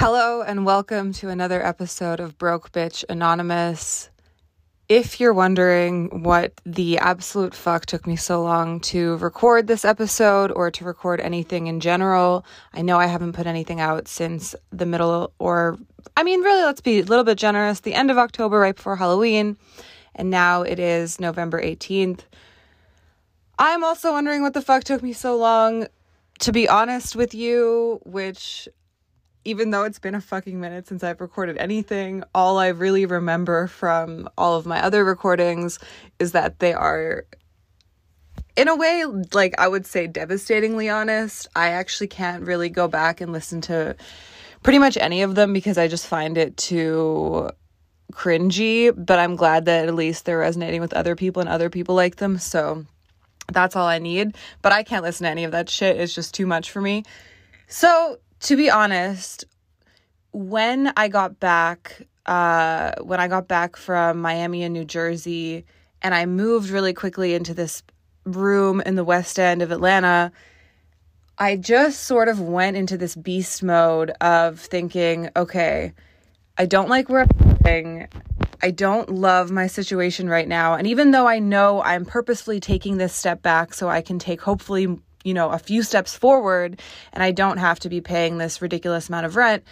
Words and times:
Hello, 0.00 0.40
and 0.40 0.64
welcome 0.64 1.12
to 1.12 1.28
another 1.28 1.62
episode 1.62 2.20
of 2.20 2.38
Broke 2.38 2.72
Bitch 2.72 3.04
Anonymous. 3.10 4.08
If 4.88 5.20
you're 5.20 5.34
wondering 5.34 6.22
what 6.22 6.58
the 6.64 6.96
absolute 6.96 7.54
fuck 7.54 7.84
took 7.84 8.06
me 8.06 8.16
so 8.16 8.42
long 8.42 8.80
to 8.80 9.18
record 9.18 9.66
this 9.66 9.84
episode 9.84 10.52
or 10.52 10.70
to 10.70 10.86
record 10.86 11.20
anything 11.20 11.66
in 11.66 11.80
general, 11.80 12.46
I 12.72 12.80
know 12.80 12.96
I 12.96 13.08
haven't 13.08 13.34
put 13.34 13.46
anything 13.46 13.78
out 13.78 14.08
since 14.08 14.54
the 14.70 14.86
middle, 14.86 15.34
or 15.38 15.76
I 16.16 16.22
mean, 16.22 16.40
really, 16.40 16.64
let's 16.64 16.80
be 16.80 17.00
a 17.00 17.04
little 17.04 17.24
bit 17.24 17.36
generous, 17.36 17.80
the 17.80 17.92
end 17.92 18.10
of 18.10 18.16
October, 18.16 18.58
right 18.58 18.74
before 18.74 18.96
Halloween, 18.96 19.58
and 20.14 20.30
now 20.30 20.62
it 20.62 20.78
is 20.78 21.20
November 21.20 21.60
18th. 21.60 22.20
I'm 23.58 23.84
also 23.84 24.12
wondering 24.12 24.40
what 24.40 24.54
the 24.54 24.62
fuck 24.62 24.84
took 24.84 25.02
me 25.02 25.12
so 25.12 25.36
long 25.36 25.88
to 26.38 26.52
be 26.52 26.66
honest 26.66 27.14
with 27.14 27.34
you, 27.34 28.00
which 28.04 28.66
even 29.44 29.70
though 29.70 29.84
it's 29.84 29.98
been 29.98 30.14
a 30.14 30.20
fucking 30.20 30.60
minute 30.60 30.88
since 30.88 31.02
I've 31.02 31.20
recorded 31.20 31.56
anything, 31.58 32.22
all 32.34 32.58
I 32.58 32.68
really 32.68 33.06
remember 33.06 33.66
from 33.66 34.28
all 34.36 34.56
of 34.56 34.66
my 34.66 34.82
other 34.82 35.04
recordings 35.04 35.78
is 36.18 36.32
that 36.32 36.58
they 36.58 36.74
are, 36.74 37.24
in 38.56 38.68
a 38.68 38.76
way, 38.76 39.04
like 39.32 39.54
I 39.58 39.66
would 39.68 39.86
say, 39.86 40.06
devastatingly 40.06 40.88
honest. 40.88 41.48
I 41.56 41.70
actually 41.70 42.08
can't 42.08 42.44
really 42.44 42.68
go 42.68 42.86
back 42.86 43.20
and 43.20 43.32
listen 43.32 43.60
to 43.62 43.96
pretty 44.62 44.78
much 44.78 44.98
any 44.98 45.22
of 45.22 45.34
them 45.34 45.52
because 45.52 45.78
I 45.78 45.88
just 45.88 46.06
find 46.06 46.36
it 46.36 46.56
too 46.56 47.48
cringy, 48.12 48.92
but 48.94 49.18
I'm 49.18 49.36
glad 49.36 49.64
that 49.66 49.88
at 49.88 49.94
least 49.94 50.24
they're 50.24 50.38
resonating 50.38 50.80
with 50.80 50.92
other 50.92 51.16
people 51.16 51.40
and 51.40 51.48
other 51.48 51.70
people 51.70 51.94
like 51.94 52.16
them. 52.16 52.38
So 52.38 52.84
that's 53.50 53.74
all 53.76 53.86
I 53.86 53.98
need. 53.98 54.36
But 54.60 54.72
I 54.72 54.82
can't 54.82 55.02
listen 55.02 55.24
to 55.24 55.30
any 55.30 55.44
of 55.44 55.52
that 55.52 55.70
shit. 55.70 55.98
It's 55.98 56.14
just 56.14 56.34
too 56.34 56.46
much 56.46 56.70
for 56.70 56.82
me. 56.82 57.04
So 57.68 58.18
to 58.40 58.56
be 58.56 58.70
honest, 58.70 59.44
when 60.32 60.92
I 60.96 61.08
got 61.08 61.38
back, 61.40 62.06
uh, 62.26 62.92
when 63.02 63.20
I 63.20 63.28
got 63.28 63.48
back 63.48 63.76
from 63.76 64.20
Miami 64.20 64.62
and 64.62 64.72
New 64.72 64.84
Jersey, 64.84 65.64
and 66.02 66.14
I 66.14 66.26
moved 66.26 66.70
really 66.70 66.94
quickly 66.94 67.34
into 67.34 67.54
this 67.54 67.82
room 68.24 68.80
in 68.80 68.94
the 68.94 69.04
West 69.04 69.38
End 69.38 69.62
of 69.62 69.70
Atlanta, 69.70 70.32
I 71.38 71.56
just 71.56 72.04
sort 72.04 72.28
of 72.28 72.40
went 72.40 72.76
into 72.76 72.96
this 72.98 73.16
beast 73.16 73.62
mode 73.62 74.10
of 74.20 74.60
thinking, 74.60 75.30
okay, 75.36 75.92
I 76.58 76.66
don't 76.66 76.88
like 76.88 77.08
where 77.08 77.22
I'm 77.22 77.56
living. 77.64 78.08
I 78.62 78.70
don't 78.70 79.08
love 79.08 79.50
my 79.50 79.66
situation 79.66 80.28
right 80.28 80.46
now. 80.46 80.74
And 80.74 80.86
even 80.86 81.12
though 81.12 81.26
I 81.26 81.38
know 81.38 81.82
I'm 81.82 82.04
purposefully 82.04 82.60
taking 82.60 82.98
this 82.98 83.14
step 83.14 83.40
back 83.40 83.72
so 83.72 83.88
I 83.88 84.02
can 84.02 84.18
take 84.18 84.42
hopefully 84.42 84.98
you 85.24 85.34
know, 85.34 85.50
a 85.50 85.58
few 85.58 85.82
steps 85.82 86.16
forward 86.16 86.80
and 87.12 87.22
I 87.22 87.30
don't 87.30 87.58
have 87.58 87.80
to 87.80 87.88
be 87.88 88.00
paying 88.00 88.38
this 88.38 88.62
ridiculous 88.62 89.08
amount 89.08 89.26
of 89.26 89.36
rent. 89.36 89.64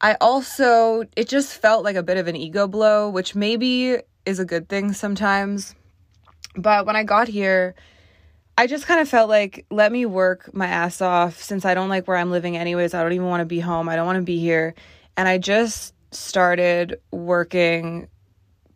I 0.00 0.16
also, 0.20 1.04
it 1.16 1.28
just 1.28 1.60
felt 1.60 1.84
like 1.84 1.96
a 1.96 2.02
bit 2.02 2.18
of 2.18 2.28
an 2.28 2.36
ego 2.36 2.68
blow, 2.68 3.08
which 3.08 3.34
maybe 3.34 3.98
is 4.26 4.38
a 4.38 4.44
good 4.44 4.68
thing 4.68 4.92
sometimes. 4.92 5.74
But 6.54 6.86
when 6.86 6.96
I 6.96 7.04
got 7.04 7.28
here, 7.28 7.74
I 8.58 8.66
just 8.66 8.86
kind 8.86 9.00
of 9.00 9.08
felt 9.08 9.28
like, 9.28 9.66
let 9.70 9.92
me 9.92 10.06
work 10.06 10.54
my 10.54 10.66
ass 10.66 11.00
off 11.02 11.42
since 11.42 11.64
I 11.64 11.74
don't 11.74 11.88
like 11.88 12.08
where 12.08 12.16
I'm 12.16 12.30
living, 12.30 12.56
anyways. 12.56 12.94
I 12.94 13.02
don't 13.02 13.12
even 13.12 13.26
want 13.26 13.42
to 13.42 13.46
be 13.46 13.60
home. 13.60 13.88
I 13.88 13.96
don't 13.96 14.06
want 14.06 14.16
to 14.16 14.22
be 14.22 14.38
here. 14.38 14.74
And 15.16 15.28
I 15.28 15.38
just 15.38 15.94
started 16.10 16.98
working 17.10 18.08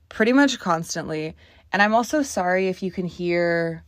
pretty 0.08 0.32
much 0.32 0.58
constantly. 0.58 1.34
And 1.72 1.80
I'm 1.80 1.94
also 1.94 2.22
sorry 2.22 2.68
if 2.68 2.82
you 2.82 2.90
can 2.90 3.06
hear 3.06 3.84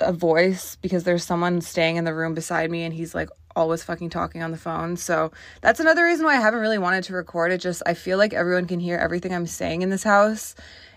a 0.00 0.12
voice 0.12 0.76
because 0.76 1.04
there's 1.04 1.24
someone 1.24 1.60
staying 1.60 1.96
in 1.96 2.04
the 2.04 2.14
room 2.14 2.34
beside 2.34 2.70
me 2.70 2.82
and 2.82 2.94
he's 2.94 3.14
like 3.14 3.28
always 3.56 3.82
fucking 3.82 4.10
talking 4.10 4.42
on 4.42 4.50
the 4.50 4.56
phone. 4.56 4.96
So 4.96 5.32
that's 5.60 5.80
another 5.80 6.04
reason 6.04 6.24
why 6.24 6.36
I 6.36 6.40
haven't 6.40 6.60
really 6.60 6.78
wanted 6.78 7.04
to 7.04 7.14
record 7.14 7.52
it. 7.52 7.58
Just 7.58 7.82
I 7.86 7.94
feel 7.94 8.18
like 8.18 8.32
everyone 8.32 8.66
can 8.66 8.80
hear 8.80 8.96
everything 8.96 9.34
I'm 9.34 9.46
saying 9.46 9.82
in 9.82 9.90
this 9.90 10.02
house. 10.02 10.54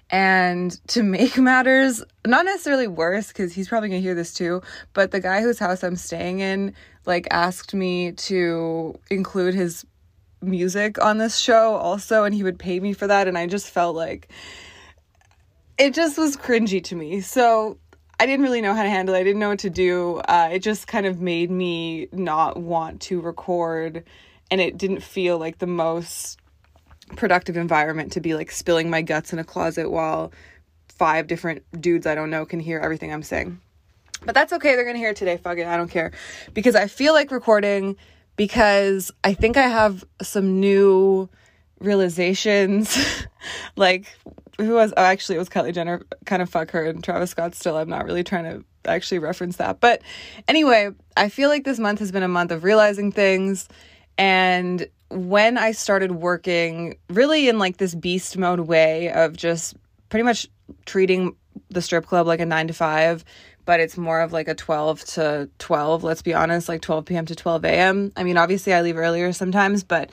And 0.09 0.71
to 0.89 1.03
make 1.03 1.38
matters 1.39 2.03
not 2.25 2.45
necessarily 2.45 2.88
worse, 2.88 3.28
because 3.28 3.53
he's 3.53 3.67
probably 3.67 3.89
gonna 3.89 4.01
hear 4.01 4.16
this 4.16 4.33
too, 4.33 4.61
but 4.94 5.11
the 5.11 5.19
guy 5.19 5.41
whose 5.41 5.59
house 5.59 5.83
I'm 5.83 5.95
staying 5.95 6.39
in 6.39 6.73
like 7.05 7.28
asked 7.31 7.73
me 7.73 8.13
to 8.13 8.97
include 9.09 9.53
his 9.53 9.85
music 10.41 11.01
on 11.03 11.17
this 11.17 11.38
show 11.38 11.75
also, 11.75 12.23
and 12.23 12.35
he 12.35 12.44
would 12.44 12.59
pay 12.59 12.79
me 12.79 12.94
for 12.94 13.07
that. 13.07 13.28
And 13.28 13.38
I 13.38 13.47
just 13.47 13.69
felt 13.69 13.95
like 13.95 14.29
it 15.78 15.94
just 15.94 16.17
was 16.17 16.38
cringy 16.38 16.83
to 16.85 16.95
me. 16.95 17.22
So 17.22 17.78
I 18.19 18.25
didn't 18.25 18.44
really 18.44 18.62
know 18.62 18.74
how 18.74 18.84
to 18.84 18.90
handle 18.90 19.16
it. 19.16 19.19
I 19.19 19.24
didn't 19.24 19.40
know 19.40 19.50
what 19.50 19.59
to 19.59 19.69
do. 19.69 20.18
Uh, 20.18 20.50
it 20.53 20.59
just 20.59 20.88
kind 20.88 21.06
of 21.06 21.19
made 21.19 21.51
me 21.51 22.07
not 22.12 22.57
want 22.57 23.01
to 23.01 23.19
record, 23.19 24.03
and 24.51 24.62
it 24.62 24.78
didn't 24.78 25.01
feel 25.01 25.38
like 25.38 25.57
the 25.57 25.68
most 25.68 26.40
productive 27.16 27.57
environment 27.57 28.13
to 28.13 28.22
be 28.22 28.34
like 28.34 28.52
spilling 28.52 28.90
my 28.90 29.02
guts 29.02 29.34
in 29.34 29.40
a 29.40 29.44
closet 29.44 29.90
while 29.90 30.31
five 30.88 31.28
different 31.28 31.63
dudes 31.79 32.07
I 32.07 32.16
don't 32.16 32.29
know 32.29 32.46
can 32.46 32.59
hear 32.59 32.79
everything 32.79 33.12
I'm 33.12 33.23
saying. 33.23 33.59
But 34.25 34.35
that's 34.35 34.53
okay. 34.53 34.75
They're 34.75 34.85
going 34.85 34.96
to 34.96 35.00
hear 35.00 35.09
it 35.09 35.18
today. 35.18 35.38
Fuck 35.38 35.57
it. 35.57 35.68
I 35.68 35.75
don't 35.75 35.91
care. 35.91 36.12
Because 36.53 36.75
I 36.75 36.88
feel 36.88 37.13
like 37.13 37.31
recording 37.31 37.97
because 38.35 39.12
I 39.23 39.34
think 39.34 39.57
I 39.57 39.68
have 39.68 40.03
some 40.22 40.59
new 40.59 41.29
realizations 41.83 42.97
like 43.75 44.16
who 44.57 44.73
was 44.73 44.94
oh 44.95 45.03
actually 45.03 45.35
it 45.35 45.39
was 45.39 45.49
Kylie 45.49 45.73
Jenner 45.73 46.03
kind 46.25 46.41
of 46.41 46.49
fuck 46.49 46.71
her 46.71 46.83
and 46.83 47.03
Travis 47.03 47.31
Scott 47.31 47.55
still 47.55 47.77
I'm 47.77 47.89
not 47.89 48.05
really 48.05 48.23
trying 48.23 48.45
to 48.45 48.63
actually 48.85 49.19
reference 49.19 49.57
that 49.57 49.79
but 49.79 50.01
anyway 50.47 50.89
I 51.17 51.29
feel 51.29 51.49
like 51.49 51.63
this 51.63 51.79
month 51.79 51.99
has 51.99 52.11
been 52.11 52.23
a 52.23 52.27
month 52.27 52.51
of 52.51 52.63
realizing 52.63 53.11
things 53.11 53.67
and 54.17 54.88
when 55.09 55.57
I 55.57 55.72
started 55.72 56.11
working 56.11 56.97
really 57.09 57.47
in 57.49 57.59
like 57.59 57.77
this 57.77 57.95
beast 57.95 58.38
mode 58.38 58.61
way 58.61 59.11
of 59.11 59.35
just 59.35 59.75
pretty 60.09 60.23
much 60.23 60.47
treating 60.85 61.35
the 61.69 61.81
strip 61.81 62.05
club 62.05 62.27
like 62.27 62.39
a 62.39 62.45
9 62.45 62.67
to 62.67 62.73
5 62.73 63.25
but 63.66 63.79
it's 63.79 63.97
more 63.97 64.22
of 64.22 64.33
like 64.33 64.47
a 64.47 64.55
12 64.55 65.03
to 65.05 65.49
12 65.59 66.03
let's 66.03 66.22
be 66.22 66.33
honest 66.33 66.69
like 66.69 66.81
12 66.81 67.05
p.m. 67.05 67.25
to 67.25 67.35
12 67.35 67.66
a.m. 67.66 68.11
I 68.16 68.23
mean 68.23 68.38
obviously 68.38 68.73
I 68.73 68.81
leave 68.81 68.97
earlier 68.97 69.33
sometimes 69.33 69.83
but 69.83 70.09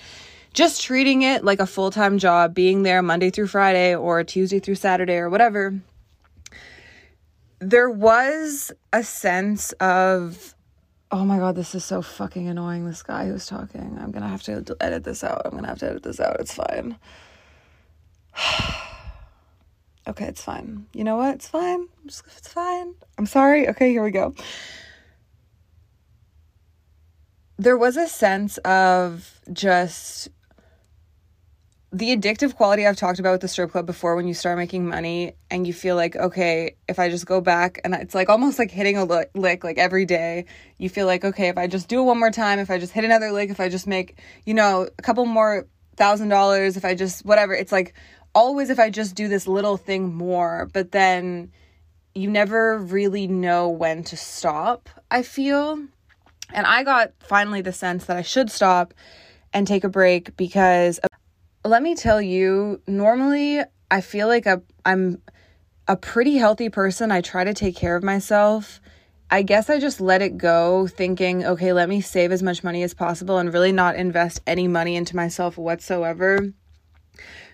just 0.53 0.83
treating 0.83 1.23
it 1.23 1.45
like 1.45 1.61
a 1.61 1.67
full 1.67 1.91
time 1.91 2.19
job, 2.19 2.55
being 2.55 2.83
there 2.83 3.03
Monday 3.03 3.31
through 3.31 3.47
Friday 3.47 3.95
or 3.95 4.25
Tuesday 4.25 4.59
through 4.59 4.75
Saturday 4.75 5.17
or 5.17 5.31
whatever, 5.31 5.81
there 7.61 7.91
was 7.91 8.73
a 8.93 9.05
sense 9.05 9.73
of, 9.73 10.55
oh 11.11 11.25
my 11.25 11.39
God, 11.39 11.55
this 11.55 11.75
is 11.75 11.85
so 11.85 12.03
fucking 12.03 12.49
annoying. 12.49 12.85
This 12.87 13.03
guy 13.03 13.27
who's 13.27 13.47
talking. 13.47 13.99
I'm 14.01 14.13
to 14.13 14.21
have 14.21 14.43
to 14.45 14.77
edit 14.81 15.05
this 15.05 15.23
out. 15.23 15.43
I'm 15.45 15.59
to 15.59 15.67
have 15.69 15.79
to 15.81 15.91
edit 15.91 16.03
this 16.03 16.21
out. 16.21 16.41
It's 16.41 16.55
fine. 16.55 16.97
okay, 20.09 20.25
it's 20.25 20.43
fine. 20.43 20.87
You 20.95 21.05
know 21.05 21.17
what? 21.17 21.37
It's 21.37 21.49
fine. 21.49 21.87
It's 22.07 22.23
fine. 22.49 22.95
I'm 23.19 23.27
sorry. 23.27 23.69
Okay, 23.69 23.91
here 23.91 24.03
we 24.03 24.11
go. 24.11 24.35
There 27.59 27.77
was 27.77 27.99
a 27.99 28.09
sense 28.09 28.57
of 28.59 29.39
just 29.53 30.31
the 31.93 32.17
addictive 32.17 32.55
quality 32.55 32.87
I've 32.87 32.97
talked 32.97 33.19
about 33.19 33.33
with 33.33 33.41
the 33.41 33.49
strip 33.49 33.73
club 33.73 33.85
before 33.85 34.15
when 34.15 34.29
you 34.29 34.35
start 34.35 34.57
making 34.57 34.87
money 34.87 35.33
and 35.51 35.67
you 35.67 35.73
feel 35.73 35.97
like, 35.97 36.15
okay, 36.15 36.77
if 36.89 37.01
I 37.01 37.09
just 37.09 37.27
go 37.27 37.41
back 37.41 37.81
and 37.83 37.95
it's 37.95 38.15
like 38.15 38.29
almost 38.29 38.61
like 38.61 38.71
hitting 38.71 38.97
a 38.97 39.05
lick 39.05 39.65
like 39.65 39.77
every 39.77 40.05
day, 40.05 40.45
you 40.79 40.89
feel 40.89 41.07
like, 41.07 41.25
okay, 41.25 41.49
if 41.49 41.59
I 41.59 41.67
just 41.67 41.89
do 41.89 42.01
it 42.01 42.05
one 42.05 42.21
more 42.21 42.31
time, 42.31 42.61
if 42.61 42.71
I 42.71 42.79
just 42.79 42.93
hit 42.93 43.05
another 43.05 43.33
lick, 43.33 43.51
if 43.51 43.59
I 43.59 43.69
just 43.69 43.89
make, 43.89 44.19
you 44.47 44.55
know, 44.55 44.89
a 44.99 45.03
couple 45.03 45.27
more 45.27 45.67
thousand 45.97 46.29
dollars, 46.29 46.77
if 46.77 46.85
I 46.85 46.95
just 46.95 47.25
whatever, 47.25 47.55
it's 47.55 47.73
like 47.73 47.95
always 48.37 48.71
if 48.71 48.79
I 48.79 48.91
just 48.91 49.17
do 49.17 49.27
this 49.27 49.49
little 49.49 49.77
thing 49.77 50.15
more, 50.15 50.69
but 50.73 50.93
then 50.93 51.51
you 52.15 52.31
never 52.31 52.79
really 52.79 53.27
know 53.27 53.69
when 53.69 54.05
to 54.05 54.17
stop, 54.17 54.89
I 55.11 55.25
feel. 55.25 55.85
And 56.53 56.67
I 56.67 56.85
got 56.85 57.13
finally 57.19 57.63
the 57.63 57.73
sense 57.73 58.05
that 58.05 58.17
I 58.17 58.23
should 58.23 58.51
stop 58.51 58.95
and 59.53 59.67
take 59.67 59.83
a 59.83 59.89
break 59.89 60.37
because 60.37 61.01
let 61.65 61.83
me 61.83 61.95
tell 61.95 62.21
you, 62.21 62.81
normally 62.87 63.63
I 63.91 64.01
feel 64.01 64.29
like 64.29 64.47
I'm 64.85 65.23
a 65.87 65.97
pretty 65.97 66.37
healthy 66.37 66.69
person. 66.71 67.11
I 67.11 67.21
try 67.21 67.45
to 67.45 67.55
take 67.55 67.77
care 67.77 67.97
of 67.97 68.03
myself. 68.03 68.81
I 69.31 69.43
guess 69.43 69.71
I 69.71 69.79
just 69.79 70.01
let 70.01 70.23
it 70.23 70.39
go, 70.39 70.89
thinking, 70.89 71.45
okay, 71.45 71.73
let 71.73 71.89
me 71.89 72.01
save 72.01 72.33
as 72.33 72.43
much 72.43 72.65
money 72.65 72.83
as 72.83 72.95
possible 72.95 73.39
and 73.39 73.53
really 73.53 73.73
not 73.73 73.95
invest 73.95 74.41
any 74.47 74.67
money 74.67 74.97
into 74.97 75.15
myself 75.15 75.57
whatsoever 75.57 76.53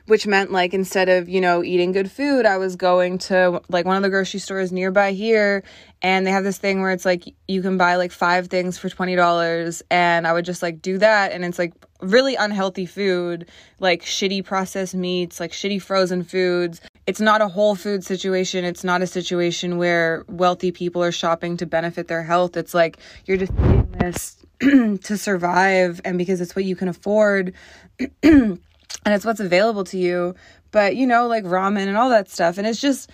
which 0.06 0.26
meant 0.26 0.52
like 0.52 0.72
instead 0.72 1.08
of, 1.08 1.28
you 1.28 1.40
know, 1.40 1.62
eating 1.64 1.92
good 1.92 2.10
food, 2.10 2.46
I 2.46 2.58
was 2.58 2.76
going 2.76 3.18
to 3.18 3.60
like 3.68 3.84
one 3.84 3.96
of 3.96 4.02
the 4.02 4.10
grocery 4.10 4.40
stores 4.40 4.72
nearby 4.72 5.12
here 5.12 5.64
and 6.00 6.26
they 6.26 6.30
have 6.30 6.44
this 6.44 6.58
thing 6.58 6.80
where 6.80 6.92
it's 6.92 7.04
like 7.04 7.24
you 7.48 7.60
can 7.60 7.76
buy 7.76 7.96
like 7.96 8.12
five 8.12 8.46
things 8.46 8.78
for 8.78 8.88
$20 8.88 9.82
and 9.90 10.26
I 10.26 10.32
would 10.32 10.44
just 10.44 10.62
like 10.62 10.80
do 10.80 10.98
that 10.98 11.32
and 11.32 11.44
it's 11.44 11.58
like 11.58 11.74
really 12.00 12.34
unhealthy 12.34 12.86
food, 12.86 13.48
like 13.80 14.02
shitty 14.02 14.44
processed 14.44 14.94
meats, 14.94 15.40
like 15.40 15.52
shitty 15.52 15.80
frozen 15.80 16.22
foods. 16.22 16.80
It's 17.06 17.20
not 17.20 17.40
a 17.40 17.48
whole 17.48 17.74
food 17.74 18.04
situation. 18.04 18.64
It's 18.64 18.84
not 18.84 19.02
a 19.02 19.06
situation 19.06 19.78
where 19.78 20.24
wealthy 20.28 20.72
people 20.72 21.02
are 21.02 21.12
shopping 21.12 21.56
to 21.58 21.66
benefit 21.66 22.08
their 22.08 22.22
health. 22.22 22.56
It's 22.56 22.74
like 22.74 22.98
you're 23.26 23.36
just 23.36 23.52
eating 23.52 23.92
this 23.98 24.44
to 24.60 25.16
survive 25.16 26.00
and 26.04 26.18
because 26.18 26.40
it's 26.40 26.56
what 26.56 26.64
you 26.64 26.76
can 26.76 26.88
afford 26.88 27.54
and 28.22 28.60
it's 29.04 29.24
what's 29.24 29.40
available 29.40 29.84
to 29.84 29.98
you. 29.98 30.34
But, 30.72 30.96
you 30.96 31.06
know, 31.06 31.26
like 31.26 31.44
ramen 31.44 31.86
and 31.86 31.96
all 31.96 32.10
that 32.10 32.28
stuff. 32.28 32.58
And 32.58 32.66
it's 32.66 32.80
just 32.80 33.10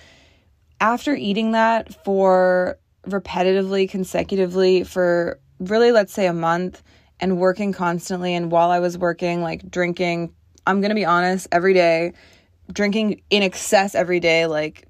after 0.81 1.14
eating 1.14 1.52
that 1.52 2.02
for 2.05 2.79
repetitively, 3.06 3.88
consecutively 3.88 4.84
for 4.84 5.38
really, 5.58 5.93
let's 5.93 6.12
say 6.12 6.26
a 6.26 6.32
month 6.32 6.82
and 7.23 7.39
working 7.39 7.73
constantly. 7.73 8.35
And 8.35 8.51
while 8.51 8.71
I 8.71 8.81
was 8.81 8.99
working, 8.99 9.41
like 9.41 9.71
drinking, 9.71 10.35
I'm 10.67 10.81
going 10.81 10.91
to 10.91 10.95
be 10.95 11.07
honest, 11.07 11.47
every 11.53 11.73
day, 11.73 12.13
drinking 12.71 13.23
in 13.31 13.43
excess 13.43 13.95
every 13.95 14.21
day, 14.21 14.47
like 14.47 14.87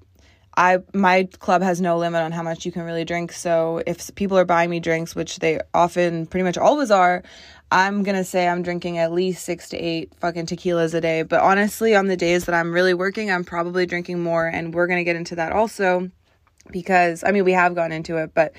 I 0.57 0.79
my 0.93 1.29
club 1.39 1.61
has 1.61 1.79
no 1.79 1.97
limit 1.97 2.21
on 2.21 2.31
how 2.31 2.43
much 2.43 2.65
you 2.65 2.71
can 2.71 2.81
really 2.81 3.05
drink. 3.05 3.31
So 3.31 3.81
if 3.85 4.13
people 4.15 4.37
are 4.37 4.45
buying 4.45 4.69
me 4.69 4.79
drinks, 4.79 5.15
which 5.15 5.39
they 5.39 5.59
often 5.73 6.25
pretty 6.25 6.43
much 6.43 6.57
always 6.57 6.91
are, 6.91 7.23
I'm 7.71 8.03
going 8.03 8.17
to 8.17 8.23
say 8.23 8.47
I'm 8.47 8.63
drinking 8.63 8.97
at 8.97 9.11
least 9.11 9.45
6 9.45 9.69
to 9.69 9.77
8 9.77 10.13
fucking 10.19 10.45
tequilas 10.47 10.93
a 10.93 11.01
day. 11.01 11.23
But 11.23 11.41
honestly, 11.41 11.95
on 11.95 12.07
the 12.07 12.17
days 12.17 12.45
that 12.45 12.55
I'm 12.55 12.73
really 12.73 12.93
working, 12.93 13.31
I'm 13.31 13.43
probably 13.43 13.85
drinking 13.85 14.21
more 14.21 14.47
and 14.47 14.73
we're 14.73 14.87
going 14.87 14.99
to 14.99 15.03
get 15.03 15.15
into 15.15 15.35
that 15.35 15.53
also 15.53 16.09
because 16.71 17.23
I 17.23 17.31
mean, 17.31 17.45
we 17.45 17.53
have 17.53 17.75
gone 17.75 17.91
into 17.91 18.17
it, 18.17 18.33
but 18.33 18.53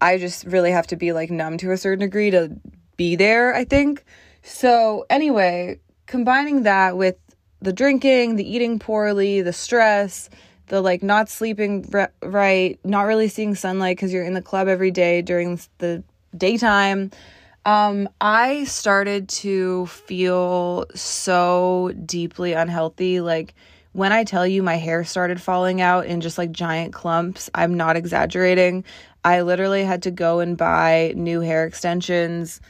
I 0.00 0.18
just 0.18 0.46
really 0.46 0.70
have 0.70 0.86
to 0.88 0.96
be 0.96 1.12
like 1.12 1.30
numb 1.30 1.58
to 1.58 1.72
a 1.72 1.76
certain 1.76 2.00
degree 2.00 2.30
to 2.30 2.56
be 3.00 3.16
there, 3.16 3.54
I 3.54 3.64
think. 3.64 4.04
So, 4.42 5.06
anyway, 5.08 5.80
combining 6.04 6.64
that 6.64 6.98
with 6.98 7.16
the 7.62 7.72
drinking, 7.72 8.36
the 8.36 8.46
eating 8.46 8.78
poorly, 8.78 9.40
the 9.40 9.54
stress, 9.54 10.28
the 10.66 10.82
like 10.82 11.02
not 11.02 11.30
sleeping 11.30 11.88
re- 11.90 12.08
right, 12.22 12.78
not 12.84 13.04
really 13.04 13.28
seeing 13.28 13.54
sunlight 13.54 13.96
because 13.96 14.12
you're 14.12 14.26
in 14.26 14.34
the 14.34 14.42
club 14.42 14.68
every 14.68 14.90
day 14.90 15.22
during 15.22 15.58
the 15.78 16.04
daytime. 16.36 17.10
Um, 17.64 18.06
I 18.20 18.64
started 18.64 19.30
to 19.30 19.86
feel 19.86 20.84
so 20.94 21.94
deeply 22.04 22.52
unhealthy. 22.52 23.22
Like 23.22 23.54
when 23.92 24.12
I 24.12 24.24
tell 24.24 24.46
you 24.46 24.62
my 24.62 24.76
hair 24.76 25.04
started 25.04 25.40
falling 25.40 25.80
out 25.80 26.04
in 26.04 26.20
just 26.20 26.36
like 26.36 26.52
giant 26.52 26.92
clumps, 26.92 27.48
I'm 27.54 27.78
not 27.78 27.96
exaggerating. 27.96 28.84
I 29.24 29.40
literally 29.40 29.84
had 29.84 30.02
to 30.02 30.10
go 30.10 30.40
and 30.40 30.54
buy 30.54 31.14
new 31.16 31.40
hair 31.40 31.64
extensions 31.64 32.60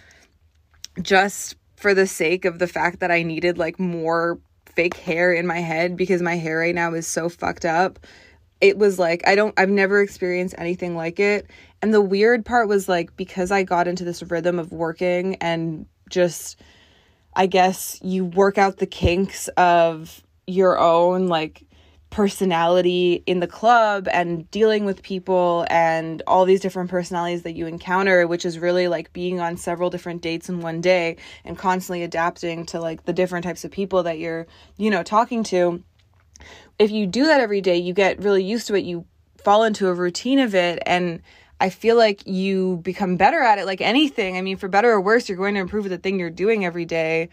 just 1.03 1.57
for 1.77 1.95
the 1.95 2.07
sake 2.07 2.45
of 2.45 2.59
the 2.59 2.67
fact 2.67 3.01
that 3.01 3.11
I 3.11 3.23
needed 3.23 3.59
like 3.59 3.79
more 3.79 4.39
fake 4.75 4.97
hair 4.97 5.33
in 5.33 5.47
my 5.47 5.61
head 5.61 5.97
because 5.97 6.23
my 6.23 6.37
hair 6.37 6.59
right 6.59 6.75
now 6.75 6.95
is 6.95 7.07
so 7.07 7.29
fucked 7.29 7.65
up. 7.65 7.99
It 8.61 8.77
was 8.77 8.99
like 8.99 9.27
I 9.27 9.35
don't 9.35 9.55
I've 9.59 9.71
never 9.71 10.01
experienced 10.03 10.55
anything 10.59 10.95
like 10.97 11.19
it. 11.19 11.47
And 11.83 11.95
the 11.95 12.03
weird 12.03 12.45
part 12.45 12.69
was 12.69 12.89
like 12.89 13.17
because 13.17 13.51
I 13.51 13.63
got 13.63 13.89
into 13.89 14.05
this 14.05 14.23
rhythm 14.23 14.59
of 14.59 14.73
working 14.73 15.37
and 15.37 15.87
just 16.11 16.61
I 17.35 17.47
guess 17.47 17.99
you 18.03 18.25
work 18.25 18.59
out 18.59 18.77
the 18.77 18.87
kinks 18.87 19.49
of 19.57 20.23
your 20.47 20.79
own 20.79 21.29
like 21.29 21.63
personality 22.11 23.23
in 23.27 23.39
the 23.39 23.47
club 23.47 24.09
and 24.12 24.51
dealing 24.51 24.85
with 24.85 25.01
people 25.03 25.65
and 25.71 26.23
all 26.27 26.45
these 26.45 26.61
different 26.61 26.91
personalities 26.91 27.43
that 27.43 27.55
you 27.55 27.67
encounter 27.67 28.27
which 28.27 28.45
is 28.45 28.59
really 28.59 28.89
like 28.89 29.12
being 29.12 29.39
on 29.39 29.57
several 29.57 29.91
different 29.91 30.21
dates 30.21 30.49
in 30.49 30.61
one 30.61 30.81
day 30.81 31.17
and 31.45 31.57
constantly 31.57 32.03
adapting 32.03 32.67
to 32.67 32.81
like 32.81 33.05
the 33.05 33.12
different 33.12 33.45
types 33.45 33.65
of 33.65 33.71
people 33.71 34.03
that 34.03 34.19
you're 34.19 34.49
you 34.77 34.91
know 34.91 35.05
talking 35.05 35.45
to 35.45 35.83
if 36.81 36.91
you 36.91 37.07
do 37.07 37.27
that 37.27 37.41
every 37.41 37.61
day 37.61 37.77
you 37.77 37.95
get 37.95 38.21
really 38.21 38.43
used 38.43 38.67
to 38.67 38.75
it 38.75 38.85
you 38.85 39.05
fall 39.45 39.62
into 39.62 39.87
a 39.87 39.95
routine 39.95 40.41
of 40.41 40.53
it 40.53 40.83
and 40.87 41.23
I 41.61 41.69
feel 41.69 41.97
like 41.97 42.27
you 42.27 42.79
become 42.79 43.19
better 43.19 43.41
at 43.43 43.59
it 43.59 43.67
like 43.67 43.83
anything. 43.83 44.39
I 44.39 44.41
mean, 44.41 44.57
for 44.57 44.67
better 44.67 44.91
or 44.91 45.01
worse, 45.01 45.29
you're 45.29 45.37
going 45.37 45.55
to 45.55 45.61
improve 45.61 45.87
the 45.91 45.99
thing 45.99 46.19
you're 46.19 46.31
doing 46.31 46.65
every 46.65 46.87
day. 46.87 47.29